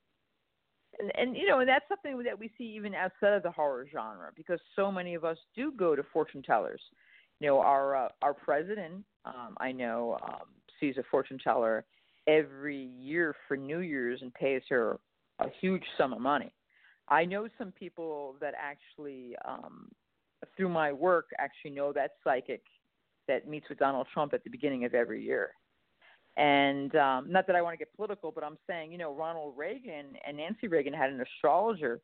And, 0.99 1.13
and 1.17 1.37
you 1.37 1.47
know, 1.47 1.61
and 1.61 1.69
that's 1.69 1.85
something 1.89 2.23
that 2.25 2.39
we 2.39 2.51
see 2.57 2.65
even 2.65 2.95
outside 2.95 3.35
of 3.35 3.43
the 3.43 3.51
horror 3.51 3.87
genre 3.93 4.31
because 4.35 4.61
so 4.75 4.91
many 4.91 5.15
of 5.15 5.25
us 5.25 5.37
do 5.55 5.73
go 5.73 5.95
to 5.95 6.03
fortune 6.13 6.43
tellers. 6.43 6.81
You 7.41 7.49
know, 7.49 7.61
our 7.61 7.97
uh, 7.97 8.09
our 8.23 8.33
president, 8.33 9.05
um, 9.25 9.57
I 9.59 9.73
know, 9.73 10.19
um, 10.27 10.47
sees 10.81 10.97
a 10.97 11.03
fortune 11.11 11.39
teller 11.39 11.85
every 12.27 12.91
year 12.99 13.35
for 13.47 13.57
New 13.57 13.81
Year's 13.81 14.23
and 14.23 14.33
pays 14.33 14.63
her 14.69 14.99
a 15.39 15.47
huge 15.61 15.85
sum 15.99 16.13
of 16.13 16.21
money. 16.21 16.53
I 17.09 17.25
know 17.25 17.47
some 17.59 17.73
people 17.73 18.37
that 18.41 18.55
actually, 18.61 19.37
um, 19.47 19.89
through 20.57 20.71
my 20.71 20.93
work, 20.93 21.27
actually 21.39 21.71
know 21.71 21.93
that 21.93 22.13
psychic 22.25 22.63
that 23.29 23.47
meets 23.47 23.69
with 23.69 23.79
Donald 23.79 24.07
Trump 24.13 24.35
at 24.35 24.43
the 24.45 24.51
beginning 24.51 24.85
of 24.85 24.95
every 24.95 25.23
year. 25.23 25.51
And 26.37 26.95
um, 26.97 27.33
not 27.33 27.47
that 27.47 27.57
I 27.57 27.63
want 27.63 27.75
to 27.75 27.79
get 27.79 27.95
political, 27.97 28.31
but 28.31 28.45
I'm 28.45 28.59
saying, 28.67 28.93
you 28.93 28.99
know, 28.99 29.15
Ronald 29.15 29.55
Reagan 29.57 30.07
and 30.27 30.37
Nancy 30.37 30.69
Reagan 30.69 30.93
had 30.93 31.11
an 31.11 31.21
astrologer 31.21 32.01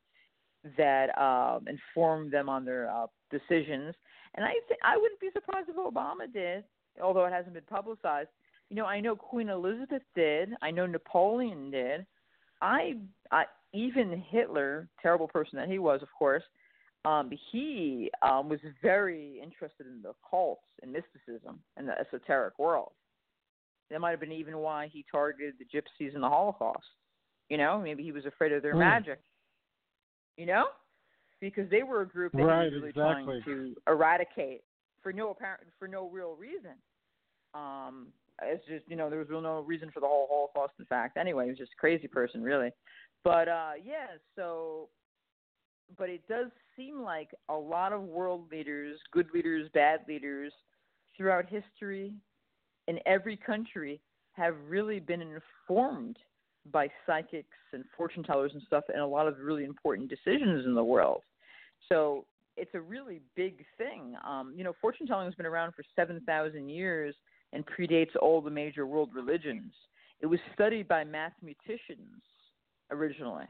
that 0.78 1.16
um, 1.20 1.66
informed 1.68 2.32
them 2.32 2.48
on 2.48 2.64
their 2.64 2.90
uh, 2.90 3.06
decisions. 3.30 3.94
And 4.34 4.44
I 4.44 4.52
th- 4.68 4.80
I 4.82 4.96
wouldn't 4.96 5.20
be 5.20 5.28
surprised 5.32 5.68
if 5.68 5.76
Obama 5.76 6.32
did, 6.32 6.64
although 7.02 7.26
it 7.26 7.32
hasn't 7.32 7.54
been 7.54 7.64
publicized. 7.68 8.30
You 8.70 8.76
know, 8.76 8.86
I 8.86 9.00
know 9.00 9.14
Queen 9.14 9.50
Elizabeth 9.50 10.02
did. 10.14 10.54
I 10.62 10.70
know 10.70 10.86
Napoleon 10.86 11.70
did. 11.70 12.06
I, 12.62 12.94
I 13.30 13.44
even 13.74 14.22
Hitler, 14.30 14.88
terrible 15.02 15.28
person 15.28 15.58
that 15.58 15.68
he 15.68 15.78
was, 15.78 16.00
of 16.00 16.08
course, 16.18 16.44
um, 17.04 17.30
he 17.50 18.10
um, 18.22 18.48
was 18.48 18.60
very 18.80 19.40
interested 19.42 19.86
in 19.86 20.00
the 20.02 20.14
occults 20.14 20.56
and 20.80 20.92
mysticism 20.92 21.58
and 21.76 21.88
the 21.88 21.98
esoteric 21.98 22.58
world. 22.58 22.92
That 23.92 24.00
might 24.00 24.10
have 24.10 24.20
been 24.20 24.32
even 24.32 24.56
why 24.58 24.88
he 24.90 25.04
targeted 25.10 25.54
the 25.58 25.66
gypsies 25.66 26.14
in 26.14 26.22
the 26.22 26.28
Holocaust. 26.28 26.86
You 27.50 27.58
know, 27.58 27.78
maybe 27.78 28.02
he 28.02 28.10
was 28.10 28.24
afraid 28.24 28.52
of 28.52 28.62
their 28.62 28.72
Hmm. 28.72 28.80
magic. 28.80 29.20
You 30.38 30.46
know, 30.46 30.70
because 31.40 31.68
they 31.68 31.82
were 31.82 32.00
a 32.00 32.08
group 32.08 32.32
that 32.32 32.40
he 32.40 32.44
was 32.44 32.72
really 32.72 32.88
exactly. 32.88 33.42
trying 33.42 33.42
to 33.42 33.76
eradicate 33.86 34.64
for 35.02 35.12
no 35.12 35.30
apparent 35.30 35.70
for 35.78 35.86
no 35.86 36.08
real 36.08 36.34
reason. 36.36 36.72
Um, 37.52 38.14
it's 38.40 38.64
just 38.66 38.88
you 38.88 38.96
know 38.96 39.10
there 39.10 39.18
was 39.18 39.28
real 39.28 39.42
no 39.42 39.60
reason 39.60 39.90
for 39.90 40.00
the 40.00 40.06
whole 40.06 40.26
Holocaust. 40.30 40.72
In 40.78 40.86
fact, 40.86 41.18
anyway, 41.18 41.44
he 41.44 41.50
was 41.50 41.58
just 41.58 41.74
a 41.74 41.80
crazy 41.80 42.08
person, 42.08 42.42
really. 42.42 42.70
But 43.24 43.48
uh, 43.48 43.72
yeah, 43.84 44.06
so 44.34 44.88
but 45.98 46.08
it 46.08 46.26
does 46.28 46.50
seem 46.76 47.02
like 47.02 47.34
a 47.50 47.54
lot 47.54 47.92
of 47.92 48.00
world 48.02 48.50
leaders, 48.50 48.98
good 49.12 49.28
leaders, 49.34 49.68
bad 49.74 50.00
leaders, 50.08 50.52
throughout 51.14 51.44
history, 51.46 52.14
in 52.92 52.98
every 53.06 53.36
country, 53.38 54.00
have 54.32 54.54
really 54.68 55.00
been 55.00 55.22
informed 55.22 56.18
by 56.70 56.88
psychics 57.06 57.58
and 57.72 57.84
fortune 57.96 58.22
tellers 58.22 58.52
and 58.52 58.62
stuff, 58.66 58.84
and 58.88 59.00
a 59.00 59.06
lot 59.06 59.26
of 59.26 59.38
really 59.38 59.64
important 59.64 60.10
decisions 60.10 60.66
in 60.66 60.74
the 60.74 60.84
world. 60.84 61.22
So 61.88 62.26
it's 62.58 62.74
a 62.74 62.80
really 62.80 63.20
big 63.34 63.64
thing. 63.78 64.14
Um, 64.28 64.52
you 64.54 64.62
know, 64.62 64.74
fortune 64.78 65.06
telling 65.06 65.26
has 65.26 65.34
been 65.34 65.46
around 65.46 65.72
for 65.72 65.82
seven 65.96 66.20
thousand 66.26 66.68
years 66.68 67.14
and 67.54 67.64
predates 67.66 68.14
all 68.20 68.42
the 68.42 68.50
major 68.50 68.86
world 68.86 69.10
religions. 69.14 69.72
It 70.20 70.26
was 70.26 70.38
studied 70.54 70.86
by 70.86 71.02
mathematicians 71.04 72.22
originally. 72.90 73.46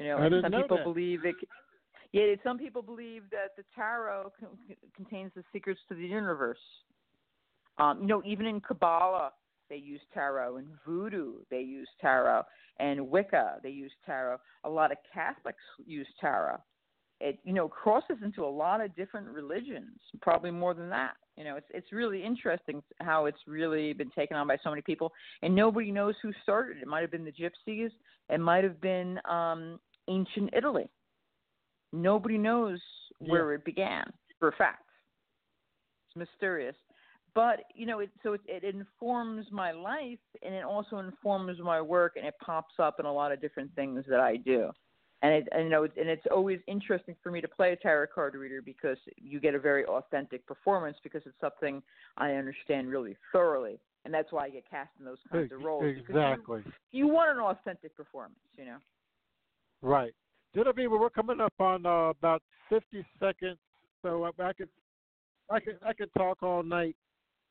You 0.00 0.08
know, 0.08 0.18
I 0.18 0.24
didn't 0.24 0.42
some 0.42 0.52
know 0.52 0.62
people 0.62 0.76
that. 0.78 0.84
believe 0.84 1.24
it. 1.24 1.36
Yeah, 2.12 2.34
some 2.42 2.58
people 2.58 2.82
believe 2.82 3.22
that 3.30 3.56
the 3.56 3.64
tarot 3.74 4.32
con- 4.40 4.76
contains 4.96 5.30
the 5.36 5.44
secrets 5.52 5.80
to 5.88 5.94
the 5.94 6.06
universe. 6.06 6.58
Um, 7.78 8.00
you 8.02 8.06
know, 8.06 8.22
even 8.24 8.46
in 8.46 8.60
Kabbalah, 8.60 9.32
they 9.70 9.76
use 9.76 10.00
tarot. 10.12 10.56
In 10.56 10.66
Voodoo, 10.86 11.34
they 11.50 11.60
use 11.60 11.88
tarot. 12.00 12.42
And 12.78 13.08
Wicca, 13.08 13.56
they 13.62 13.70
use 13.70 13.92
tarot. 14.06 14.38
A 14.64 14.68
lot 14.68 14.92
of 14.92 14.98
Catholics 15.12 15.62
use 15.86 16.06
tarot. 16.20 16.58
It, 17.20 17.38
you 17.42 17.52
know, 17.52 17.68
crosses 17.68 18.18
into 18.22 18.44
a 18.44 18.46
lot 18.46 18.80
of 18.80 18.94
different 18.94 19.26
religions, 19.28 19.98
probably 20.22 20.52
more 20.52 20.72
than 20.72 20.88
that. 20.90 21.14
You 21.36 21.42
know, 21.42 21.56
it's 21.56 21.66
it's 21.70 21.92
really 21.92 22.24
interesting 22.24 22.80
how 23.00 23.26
it's 23.26 23.38
really 23.48 23.92
been 23.92 24.10
taken 24.10 24.36
on 24.36 24.46
by 24.46 24.56
so 24.62 24.70
many 24.70 24.82
people, 24.82 25.12
and 25.42 25.52
nobody 25.52 25.90
knows 25.90 26.14
who 26.22 26.30
started 26.44 26.76
it. 26.76 26.82
It 26.82 26.88
might 26.88 27.00
have 27.00 27.10
been 27.10 27.24
the 27.24 27.32
Gypsies. 27.32 27.90
It 28.28 28.38
might 28.38 28.62
have 28.62 28.80
been 28.80 29.18
um, 29.28 29.80
ancient 30.08 30.50
Italy. 30.56 30.88
Nobody 31.92 32.38
knows 32.38 32.80
where 33.18 33.52
it 33.54 33.64
began 33.64 34.04
for 34.38 34.48
a 34.48 34.52
fact. 34.52 34.84
It's 36.08 36.16
mysterious, 36.16 36.76
but 37.38 37.66
you 37.72 37.86
know, 37.86 38.00
it, 38.00 38.10
so 38.24 38.32
it, 38.32 38.40
it 38.48 38.64
informs 38.64 39.46
my 39.52 39.70
life, 39.70 40.18
and 40.42 40.52
it 40.52 40.64
also 40.64 40.98
informs 40.98 41.56
my 41.62 41.80
work, 41.80 42.14
and 42.16 42.26
it 42.26 42.34
pops 42.44 42.74
up 42.80 42.98
in 42.98 43.06
a 43.06 43.12
lot 43.12 43.30
of 43.30 43.40
different 43.40 43.72
things 43.76 44.04
that 44.08 44.18
I 44.18 44.34
do. 44.34 44.72
And 45.22 45.32
it, 45.32 45.48
and, 45.52 45.62
you 45.62 45.70
know, 45.70 45.84
and 45.84 46.08
it's 46.08 46.26
always 46.32 46.58
interesting 46.66 47.14
for 47.22 47.30
me 47.30 47.40
to 47.40 47.46
play 47.46 47.70
a 47.70 47.76
tarot 47.76 48.08
card 48.12 48.34
reader 48.34 48.60
because 48.60 48.96
you 49.16 49.38
get 49.38 49.54
a 49.54 49.60
very 49.60 49.84
authentic 49.86 50.44
performance 50.48 50.96
because 51.04 51.22
it's 51.26 51.40
something 51.40 51.80
I 52.16 52.32
understand 52.32 52.88
really 52.88 53.16
thoroughly, 53.32 53.78
and 54.04 54.12
that's 54.12 54.32
why 54.32 54.46
I 54.46 54.50
get 54.50 54.68
cast 54.68 54.90
in 54.98 55.04
those 55.04 55.18
kinds 55.30 55.52
of 55.52 55.62
roles. 55.62 55.84
because 55.94 56.08
you- 56.08 56.14
Exactly. 56.16 56.64
You, 56.90 57.06
want 57.06 57.30
an 57.30 57.38
authentic 57.38 57.94
performance, 57.96 58.40
you 58.56 58.64
know. 58.64 58.78
Right. 59.80 60.12
Genoveva, 60.56 60.98
we're 60.98 61.08
coming 61.08 61.40
up 61.40 61.54
on 61.60 61.86
uh, 61.86 62.08
about 62.08 62.42
50 62.68 63.06
seconds, 63.20 63.58
so 64.02 64.24
I, 64.24 64.42
I 64.42 64.52
could, 64.54 64.68
I 65.48 65.60
could, 65.60 65.78
I 65.86 65.92
could 65.92 66.12
talk 66.18 66.42
all 66.42 66.64
night. 66.64 66.96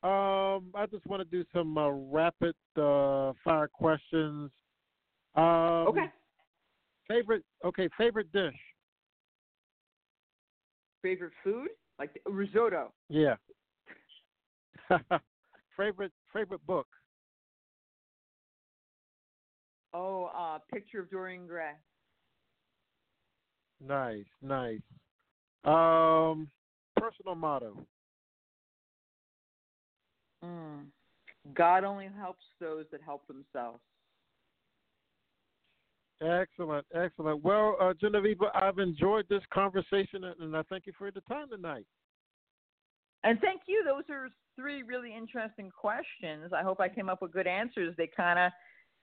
Um, 0.02 0.70
I 0.74 0.86
just 0.90 1.06
want 1.06 1.22
to 1.22 1.28
do 1.28 1.44
some 1.52 1.76
uh, 1.76 1.88
rapid 1.90 2.54
uh, 2.76 3.32
fire 3.44 3.68
questions. 3.72 4.50
Um, 5.34 5.88
Okay. 5.88 6.06
Favorite, 7.08 7.42
okay, 7.64 7.88
favorite 7.96 8.30
dish. 8.32 8.54
Favorite 11.02 11.32
food? 11.42 11.68
Like 11.98 12.20
risotto. 12.26 12.92
Yeah. 13.08 13.36
favorite, 15.76 16.12
favorite 16.32 16.64
book. 16.66 16.86
Oh, 19.94 20.30
uh, 20.36 20.58
picture 20.72 21.00
of 21.00 21.10
Dorian 21.10 21.46
Gray. 21.46 21.72
Nice, 23.80 24.26
nice. 24.42 24.80
Um, 25.64 26.50
personal 26.96 27.34
motto. 27.34 27.86
Mm. 30.44 30.86
God 31.54 31.84
only 31.84 32.08
helps 32.18 32.44
those 32.60 32.84
that 32.92 33.00
help 33.02 33.26
themselves. 33.26 33.80
Excellent, 36.20 36.84
excellent. 36.94 37.44
Well, 37.44 37.76
uh, 37.80 37.92
Genoveva, 38.02 38.50
I've 38.54 38.78
enjoyed 38.78 39.26
this 39.28 39.42
conversation, 39.52 40.24
and 40.24 40.34
and 40.40 40.56
I 40.56 40.62
thank 40.68 40.86
you 40.86 40.92
for 40.98 41.10
the 41.10 41.20
time 41.22 41.48
tonight. 41.48 41.86
And 43.24 43.40
thank 43.40 43.62
you. 43.66 43.84
Those 43.84 44.04
are 44.10 44.28
three 44.56 44.82
really 44.82 45.14
interesting 45.14 45.70
questions. 45.70 46.52
I 46.52 46.62
hope 46.62 46.80
I 46.80 46.88
came 46.88 47.08
up 47.08 47.22
with 47.22 47.32
good 47.32 47.46
answers. 47.46 47.94
They 47.96 48.08
kind 48.16 48.38
of, 48.38 48.52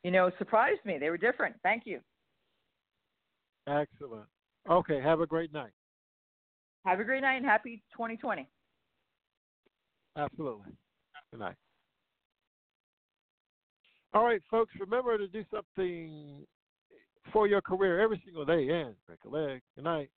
you 0.04 0.12
know, 0.12 0.30
surprised 0.38 0.82
me. 0.86 0.98
They 0.98 1.10
were 1.10 1.18
different. 1.18 1.56
Thank 1.64 1.84
you. 1.86 2.00
Excellent. 3.68 4.28
Okay, 4.70 5.02
have 5.02 5.22
a 5.22 5.28
great 5.28 5.54
night. 5.54 5.72
Have 6.86 7.00
a 7.00 7.04
great 7.04 7.22
night 7.22 7.38
and 7.38 7.46
happy 7.46 7.82
2020. 7.94 8.48
Absolutely. 10.18 10.72
Good 11.36 11.42
night. 11.42 11.56
All 14.14 14.24
right, 14.24 14.42
folks, 14.50 14.72
remember 14.80 15.18
to 15.18 15.28
do 15.28 15.44
something 15.54 16.46
for 17.34 17.46
your 17.46 17.60
career 17.60 18.00
every 18.00 18.22
single 18.24 18.46
day 18.46 18.70
and 18.70 18.96
break 19.06 19.20
a 19.26 19.30
leg. 19.30 19.62
Good 19.76 19.84
night. 19.84 20.10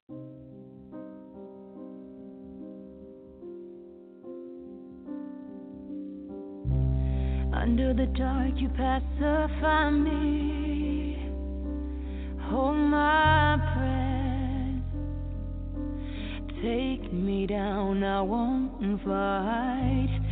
Under 7.51 7.95
the 7.95 8.05
dark, 8.15 8.51
you 8.57 8.69
pacify 8.69 9.89
me. 9.89 11.17
Hold 12.43 12.75
my 12.75 13.57
breath. 13.73 14.83
Take 16.61 17.11
me 17.11 17.47
down, 17.47 18.03
I 18.03 18.21
won't 18.21 19.01
fight. 19.03 20.26